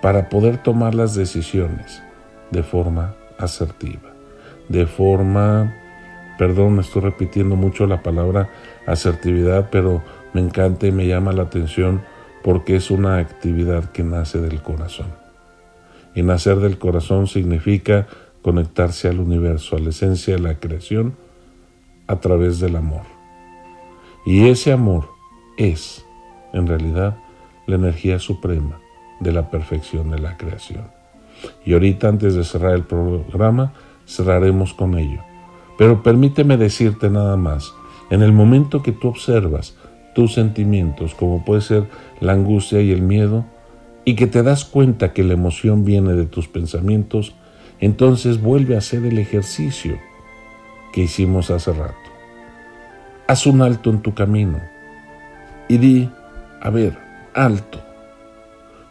para 0.00 0.28
poder 0.28 0.58
tomar 0.58 0.94
las 0.94 1.14
decisiones 1.14 2.02
de 2.50 2.62
forma 2.62 3.14
asertiva, 3.38 4.12
de 4.68 4.86
forma, 4.86 5.74
perdón, 6.38 6.76
me 6.76 6.82
estoy 6.82 7.02
repitiendo 7.02 7.56
mucho 7.56 7.86
la 7.86 8.02
palabra 8.02 8.48
asertividad, 8.86 9.68
pero 9.70 10.02
me 10.32 10.40
encanta 10.40 10.86
y 10.86 10.92
me 10.92 11.06
llama 11.06 11.32
la 11.32 11.42
atención 11.44 12.02
porque 12.42 12.76
es 12.76 12.90
una 12.90 13.18
actividad 13.18 13.90
que 13.92 14.02
nace 14.02 14.38
del 14.40 14.62
corazón. 14.62 15.06
Y 16.14 16.22
nacer 16.22 16.56
del 16.56 16.78
corazón 16.78 17.26
significa 17.26 18.06
conectarse 18.44 19.08
al 19.08 19.20
universo, 19.20 19.74
a 19.74 19.78
la 19.78 19.88
esencia 19.88 20.34
de 20.34 20.42
la 20.42 20.60
creación, 20.60 21.16
a 22.06 22.20
través 22.20 22.60
del 22.60 22.76
amor. 22.76 23.04
Y 24.26 24.48
ese 24.48 24.70
amor 24.70 25.08
es, 25.56 26.04
en 26.52 26.66
realidad, 26.66 27.16
la 27.66 27.76
energía 27.76 28.18
suprema 28.18 28.78
de 29.20 29.32
la 29.32 29.50
perfección 29.50 30.10
de 30.10 30.18
la 30.18 30.36
creación. 30.36 30.82
Y 31.64 31.72
ahorita 31.72 32.08
antes 32.08 32.34
de 32.34 32.44
cerrar 32.44 32.74
el 32.74 32.82
programa, 32.82 33.72
cerraremos 34.06 34.74
con 34.74 34.98
ello. 34.98 35.22
Pero 35.78 36.02
permíteme 36.02 36.58
decirte 36.58 37.08
nada 37.08 37.38
más, 37.38 37.72
en 38.10 38.20
el 38.20 38.32
momento 38.32 38.82
que 38.82 38.92
tú 38.92 39.08
observas 39.08 39.74
tus 40.14 40.34
sentimientos, 40.34 41.14
como 41.14 41.46
puede 41.46 41.62
ser 41.62 41.88
la 42.20 42.34
angustia 42.34 42.82
y 42.82 42.92
el 42.92 43.00
miedo, 43.00 43.46
y 44.04 44.16
que 44.16 44.26
te 44.26 44.42
das 44.42 44.66
cuenta 44.66 45.14
que 45.14 45.24
la 45.24 45.32
emoción 45.32 45.86
viene 45.86 46.12
de 46.12 46.26
tus 46.26 46.46
pensamientos, 46.46 47.34
entonces 47.80 48.40
vuelve 48.40 48.74
a 48.74 48.78
hacer 48.78 49.04
el 49.04 49.18
ejercicio 49.18 49.98
que 50.92 51.02
hicimos 51.02 51.50
hace 51.50 51.72
rato. 51.72 51.94
Haz 53.26 53.46
un 53.46 53.62
alto 53.62 53.90
en 53.90 54.00
tu 54.00 54.14
camino 54.14 54.60
y 55.68 55.78
di, 55.78 56.10
a 56.60 56.70
ver, 56.70 56.96
alto. 57.34 57.82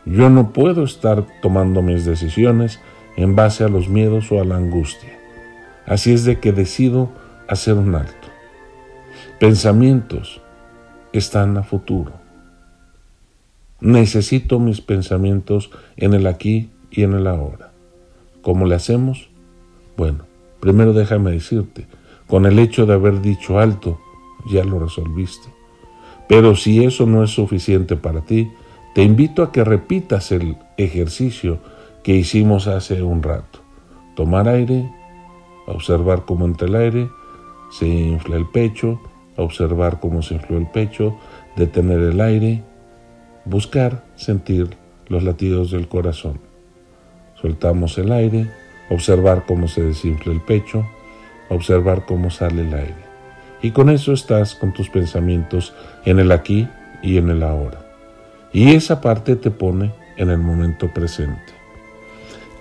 Yo 0.05 0.29
no 0.29 0.51
puedo 0.51 0.83
estar 0.83 1.25
tomando 1.41 1.81
mis 1.81 2.03
decisiones 2.03 2.79
en 3.15 3.35
base 3.35 3.63
a 3.63 3.69
los 3.69 3.87
miedos 3.89 4.31
o 4.31 4.41
a 4.41 4.43
la 4.43 4.57
angustia. 4.57 5.17
Así 5.85 6.13
es 6.13 6.25
de 6.25 6.39
que 6.39 6.51
decido 6.51 7.09
hacer 7.47 7.75
un 7.75 7.95
alto. 7.95 8.27
Pensamientos 9.39 10.41
están 11.13 11.57
a 11.57 11.63
futuro. 11.63 12.13
Necesito 13.79 14.59
mis 14.59 14.81
pensamientos 14.81 15.69
en 15.97 16.13
el 16.13 16.27
aquí 16.27 16.71
y 16.89 17.03
en 17.03 17.13
el 17.13 17.27
ahora. 17.27 17.72
¿Cómo 18.43 18.65
le 18.65 18.75
hacemos? 18.75 19.29
Bueno, 19.95 20.25
primero 20.59 20.91
déjame 20.91 21.31
decirte, 21.31 21.87
con 22.27 22.45
el 22.45 22.59
hecho 22.59 22.85
de 22.85 22.93
haber 22.93 23.21
dicho 23.21 23.57
alto, 23.57 24.01
ya 24.51 24.65
lo 24.65 24.79
resolviste. 24.79 25.47
Pero 26.27 26.55
si 26.57 26.83
eso 26.83 27.05
no 27.05 27.23
es 27.23 27.31
suficiente 27.31 27.95
para 27.95 28.21
ti, 28.21 28.51
te 28.93 29.01
invito 29.01 29.43
a 29.43 29.51
que 29.53 29.63
repitas 29.63 30.33
el 30.33 30.57
ejercicio 30.75 31.59
que 32.03 32.15
hicimos 32.15 32.67
hace 32.67 33.01
un 33.01 33.23
rato. 33.23 33.59
Tomar 34.13 34.49
aire, 34.49 34.91
observar 35.65 36.25
cómo 36.25 36.45
entra 36.45 36.67
el 36.67 36.75
aire, 36.75 37.09
se 37.71 37.87
infla 37.87 38.35
el 38.35 38.45
pecho, 38.47 38.99
observar 39.37 40.01
cómo 40.01 40.21
se 40.21 40.33
infló 40.33 40.57
el 40.57 40.67
pecho, 40.67 41.17
detener 41.55 42.01
el 42.01 42.19
aire, 42.19 42.61
buscar 43.45 44.03
sentir 44.15 44.75
los 45.07 45.23
latidos 45.23 45.71
del 45.71 45.87
corazón. 45.87 46.39
Soltamos 47.43 47.97
el 47.97 48.13
aire, 48.13 48.47
observar 48.89 49.43
cómo 49.45 49.67
se 49.67 49.83
desinfla 49.83 50.31
el 50.31 50.39
pecho, 50.39 50.87
observar 51.49 52.05
cómo 52.05 52.29
sale 52.29 52.61
el 52.61 52.73
aire. 52.73 53.03
Y 53.61 53.71
con 53.71 53.89
eso 53.89 54.13
estás 54.13 54.55
con 54.55 54.71
tus 54.71 54.89
pensamientos 54.89 55.73
en 56.05 56.19
el 56.19 56.31
aquí 56.31 56.69
y 57.01 57.17
en 57.17 57.29
el 57.29 57.43
ahora. 57.43 57.85
Y 58.53 58.75
esa 58.75 59.01
parte 59.01 59.35
te 59.35 59.51
pone 59.51 59.91
en 60.15 60.29
el 60.29 60.37
momento 60.37 60.93
presente. 60.93 61.51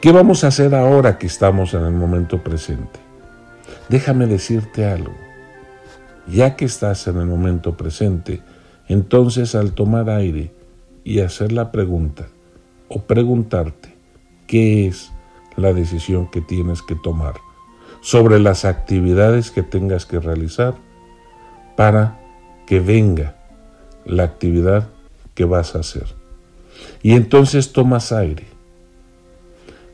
¿Qué 0.01 0.11
vamos 0.11 0.43
a 0.43 0.49
hacer 0.49 0.75
ahora 0.75 1.17
que 1.17 1.29
estamos 1.29 1.75
en 1.75 1.85
el 1.85 1.93
momento 1.93 2.43
presente? 2.43 2.99
Déjame 3.89 4.27
decirte 4.27 4.85
algo. 4.85 5.15
Ya 6.27 6.57
que 6.57 6.65
estás 6.65 7.07
en 7.07 7.19
el 7.19 7.27
momento 7.27 7.77
presente, 7.77 8.41
entonces 8.89 9.55
al 9.55 9.75
tomar 9.75 10.11
aire 10.11 10.51
y 11.05 11.21
hacer 11.21 11.53
la 11.53 11.71
pregunta 11.71 12.27
o 12.89 13.03
preguntarte 13.03 13.92
qué 14.53 14.87
es 14.87 15.11
la 15.57 15.73
decisión 15.73 16.27
que 16.27 16.43
tienes 16.43 16.83
que 16.83 16.95
tomar 16.95 17.37
sobre 18.03 18.39
las 18.39 18.67
actividades 18.67 19.51
que 19.51 19.63
tengas 19.63 20.05
que 20.05 20.21
realizar 20.21 20.75
para 21.75 22.21
que 22.67 22.79
venga 22.79 23.35
la 24.05 24.25
actividad 24.25 24.91
que 25.33 25.47
vas 25.47 25.75
a 25.75 25.79
hacer. 25.79 26.05
Y 27.03 27.13
entonces 27.13 27.73
tomas 27.73 28.13
aire, 28.13 28.45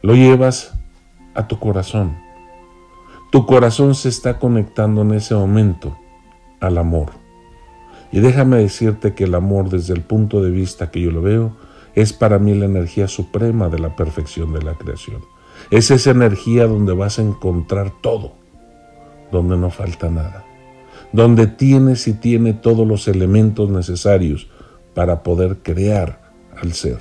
lo 0.03 0.17
llevas 0.17 0.73
a 1.35 1.47
tu 1.47 1.61
corazón. 1.61 2.19
Tu 3.31 3.47
corazón 3.47 3.95
se 3.95 4.09
está 4.09 4.41
conectando 4.41 5.03
en 5.03 5.13
ese 5.13 5.37
momento 5.37 5.97
al 6.59 6.79
amor. 6.79 7.11
Y 8.11 8.19
déjame 8.19 8.57
decirte 8.57 9.15
que 9.15 9.23
el 9.23 9.37
amor 9.37 9.69
desde 9.69 9.95
el 9.95 10.01
punto 10.01 10.43
de 10.43 10.51
vista 10.51 10.91
que 10.91 11.01
yo 11.01 11.13
lo 11.13 11.23
veo 11.23 11.68
es 12.01 12.13
para 12.13 12.39
mí 12.39 12.55
la 12.55 12.67
energía 12.67 13.09
suprema 13.09 13.69
de 13.69 13.81
la 13.81 13.97
perfección 13.97 14.53
de 14.53 14.63
la 14.63 14.75
creación. 14.75 15.25
Es 15.73 15.91
esa 15.91 16.11
energía 16.11 16.69
donde 16.69 16.93
vas 16.93 17.19
a 17.19 17.23
encontrar 17.23 17.93
todo, 18.01 18.35
donde 19.33 19.57
no 19.57 19.71
falta 19.71 20.09
nada, 20.09 20.45
donde 21.13 21.49
tienes 21.49 22.07
y 22.07 22.13
tiene 22.13 22.53
todos 22.53 22.87
los 22.87 23.09
elementos 23.09 23.69
necesarios 23.69 24.49
para 24.95 25.25
poder 25.25 25.59
crear 25.59 26.31
al 26.57 26.73
ser, 26.73 26.99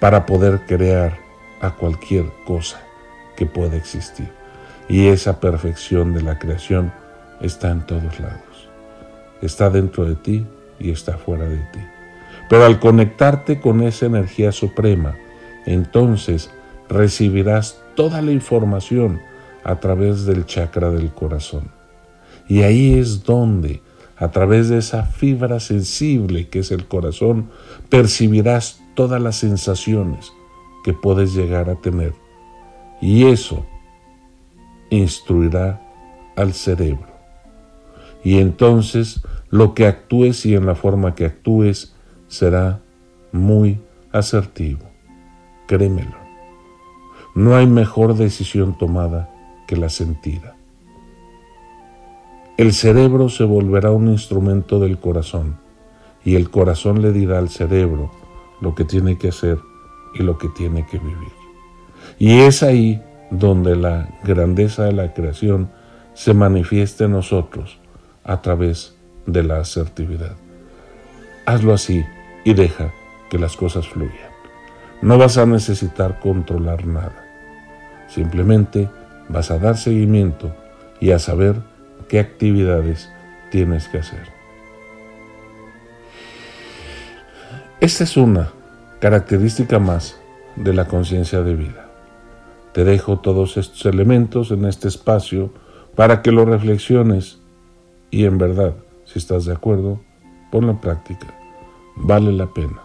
para 0.00 0.26
poder 0.26 0.66
crear 0.66 1.18
a 1.60 1.76
cualquier 1.76 2.26
cosa 2.44 2.82
que 3.36 3.46
pueda 3.46 3.76
existir. 3.76 4.28
Y 4.88 5.06
esa 5.06 5.38
perfección 5.38 6.14
de 6.14 6.22
la 6.22 6.40
creación 6.40 6.92
está 7.40 7.70
en 7.70 7.86
todos 7.86 8.18
lados. 8.18 8.40
está 9.40 9.70
dentro 9.70 10.04
de 10.04 10.16
ti 10.16 10.46
y 10.80 10.90
está 10.90 11.16
fuera 11.16 11.44
de 11.48 11.58
ti. 11.72 11.91
Pero 12.52 12.66
al 12.66 12.80
conectarte 12.80 13.60
con 13.60 13.80
esa 13.80 14.04
energía 14.04 14.52
suprema, 14.52 15.16
entonces 15.64 16.50
recibirás 16.86 17.80
toda 17.96 18.20
la 18.20 18.30
información 18.30 19.22
a 19.64 19.80
través 19.80 20.26
del 20.26 20.44
chakra 20.44 20.90
del 20.90 21.10
corazón. 21.12 21.70
Y 22.46 22.60
ahí 22.60 22.98
es 22.98 23.24
donde, 23.24 23.80
a 24.18 24.32
través 24.32 24.68
de 24.68 24.76
esa 24.76 25.04
fibra 25.04 25.60
sensible 25.60 26.48
que 26.48 26.58
es 26.58 26.72
el 26.72 26.86
corazón, 26.86 27.48
percibirás 27.88 28.82
todas 28.94 29.22
las 29.22 29.36
sensaciones 29.36 30.30
que 30.84 30.92
puedes 30.92 31.34
llegar 31.34 31.70
a 31.70 31.80
tener. 31.80 32.12
Y 33.00 33.28
eso 33.28 33.64
instruirá 34.90 35.80
al 36.36 36.52
cerebro. 36.52 37.08
Y 38.22 38.40
entonces 38.40 39.22
lo 39.48 39.72
que 39.72 39.86
actúes 39.86 40.44
y 40.44 40.54
en 40.54 40.66
la 40.66 40.74
forma 40.74 41.14
que 41.14 41.24
actúes 41.24 41.94
será 42.32 42.80
muy 43.30 43.78
asertivo. 44.10 44.86
Créemelo. 45.66 46.16
No 47.34 47.54
hay 47.56 47.66
mejor 47.66 48.14
decisión 48.16 48.78
tomada 48.78 49.28
que 49.66 49.76
la 49.76 49.90
sentida. 49.90 50.56
El 52.56 52.72
cerebro 52.72 53.28
se 53.28 53.44
volverá 53.44 53.90
un 53.90 54.08
instrumento 54.08 54.80
del 54.80 54.98
corazón 54.98 55.58
y 56.24 56.36
el 56.36 56.48
corazón 56.48 57.02
le 57.02 57.12
dirá 57.12 57.38
al 57.38 57.50
cerebro 57.50 58.10
lo 58.62 58.74
que 58.74 58.84
tiene 58.84 59.18
que 59.18 59.28
hacer 59.28 59.58
y 60.14 60.22
lo 60.22 60.38
que 60.38 60.48
tiene 60.48 60.86
que 60.86 60.98
vivir. 60.98 61.32
Y 62.18 62.40
es 62.40 62.62
ahí 62.62 63.02
donde 63.30 63.76
la 63.76 64.08
grandeza 64.24 64.84
de 64.84 64.92
la 64.92 65.12
creación 65.12 65.70
se 66.14 66.32
manifiesta 66.32 67.04
en 67.04 67.12
nosotros 67.12 67.78
a 68.24 68.40
través 68.40 68.96
de 69.26 69.42
la 69.42 69.58
asertividad. 69.58 70.36
Hazlo 71.44 71.74
así 71.74 72.02
y 72.44 72.54
deja 72.54 72.92
que 73.30 73.38
las 73.38 73.56
cosas 73.56 73.88
fluyan. 73.88 74.32
No 75.00 75.18
vas 75.18 75.38
a 75.38 75.46
necesitar 75.46 76.20
controlar 76.20 76.86
nada. 76.86 77.24
Simplemente 78.08 78.88
vas 79.28 79.50
a 79.50 79.58
dar 79.58 79.76
seguimiento 79.76 80.54
y 81.00 81.10
a 81.10 81.18
saber 81.18 81.56
qué 82.08 82.20
actividades 82.20 83.10
tienes 83.50 83.88
que 83.88 83.98
hacer. 83.98 84.28
Esta 87.80 88.04
es 88.04 88.16
una 88.16 88.52
característica 89.00 89.80
más 89.80 90.20
de 90.54 90.72
la 90.72 90.86
conciencia 90.86 91.42
de 91.42 91.56
vida. 91.56 91.88
Te 92.72 92.84
dejo 92.84 93.18
todos 93.18 93.56
estos 93.56 93.84
elementos 93.86 94.50
en 94.52 94.64
este 94.66 94.88
espacio 94.88 95.52
para 95.96 96.22
que 96.22 96.30
lo 96.30 96.44
reflexiones 96.44 97.40
y 98.10 98.24
en 98.24 98.38
verdad, 98.38 98.74
si 99.04 99.18
estás 99.18 99.46
de 99.46 99.54
acuerdo, 99.54 100.00
ponlo 100.50 100.70
en 100.70 100.80
práctica. 100.80 101.41
Vale 101.96 102.32
la 102.32 102.46
pena. 102.46 102.82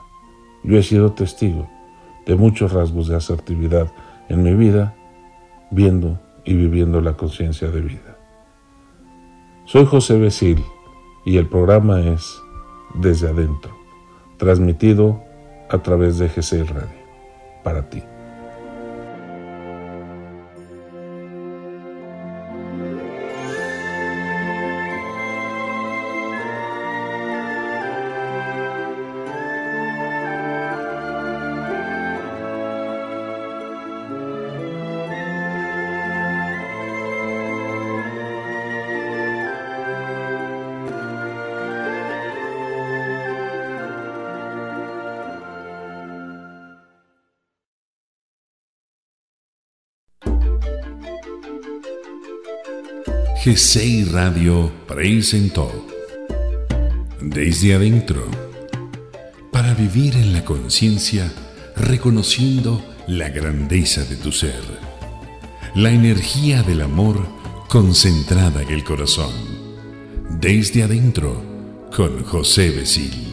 Yo 0.64 0.78
he 0.78 0.84
sido 0.84 1.14
testigo 1.14 1.68
de 2.26 2.36
muchos 2.36 2.74
rasgos 2.74 3.08
de 3.08 3.16
asertividad 3.16 3.92
en 4.30 4.44
mi 4.44 4.54
vida, 4.54 4.96
viendo 5.72 6.20
y 6.44 6.54
viviendo 6.56 7.02
la 7.02 7.14
conciencia 7.14 7.70
de 7.70 7.82
vida. 7.82 8.18
Soy 9.66 9.86
José 9.86 10.18
Besil 10.18 10.64
y 11.26 11.38
el 11.38 11.48
programa 11.48 12.02
es 12.02 12.42
Desde 12.96 13.30
Adentro, 13.30 13.76
transmitido 14.38 15.22
a 15.70 15.80
través 15.80 16.18
de 16.18 16.30
GC 16.30 16.64
Radio, 16.70 17.00
para 17.64 17.90
ti. 17.90 18.02
G6 53.48 54.12
Radio 54.12 54.70
presentó 54.86 55.72
Desde 57.22 57.76
Adentro, 57.76 58.26
para 59.54 59.74
vivir 59.74 60.18
en 60.18 60.34
la 60.34 60.44
conciencia 60.44 61.32
reconociendo 61.78 62.84
la 63.08 63.30
grandeza 63.30 64.04
de 64.04 64.18
tu 64.18 64.34
ser, 64.34 64.62
la 65.76 65.92
energía 65.92 66.62
del 66.62 66.82
amor 66.82 67.26
concentrada 67.70 68.64
en 68.64 68.70
el 68.70 68.84
corazón. 68.84 69.32
Desde 70.42 70.84
Adentro, 70.84 71.42
con 71.96 72.26
José 72.26 72.72
Besil. 72.72 73.27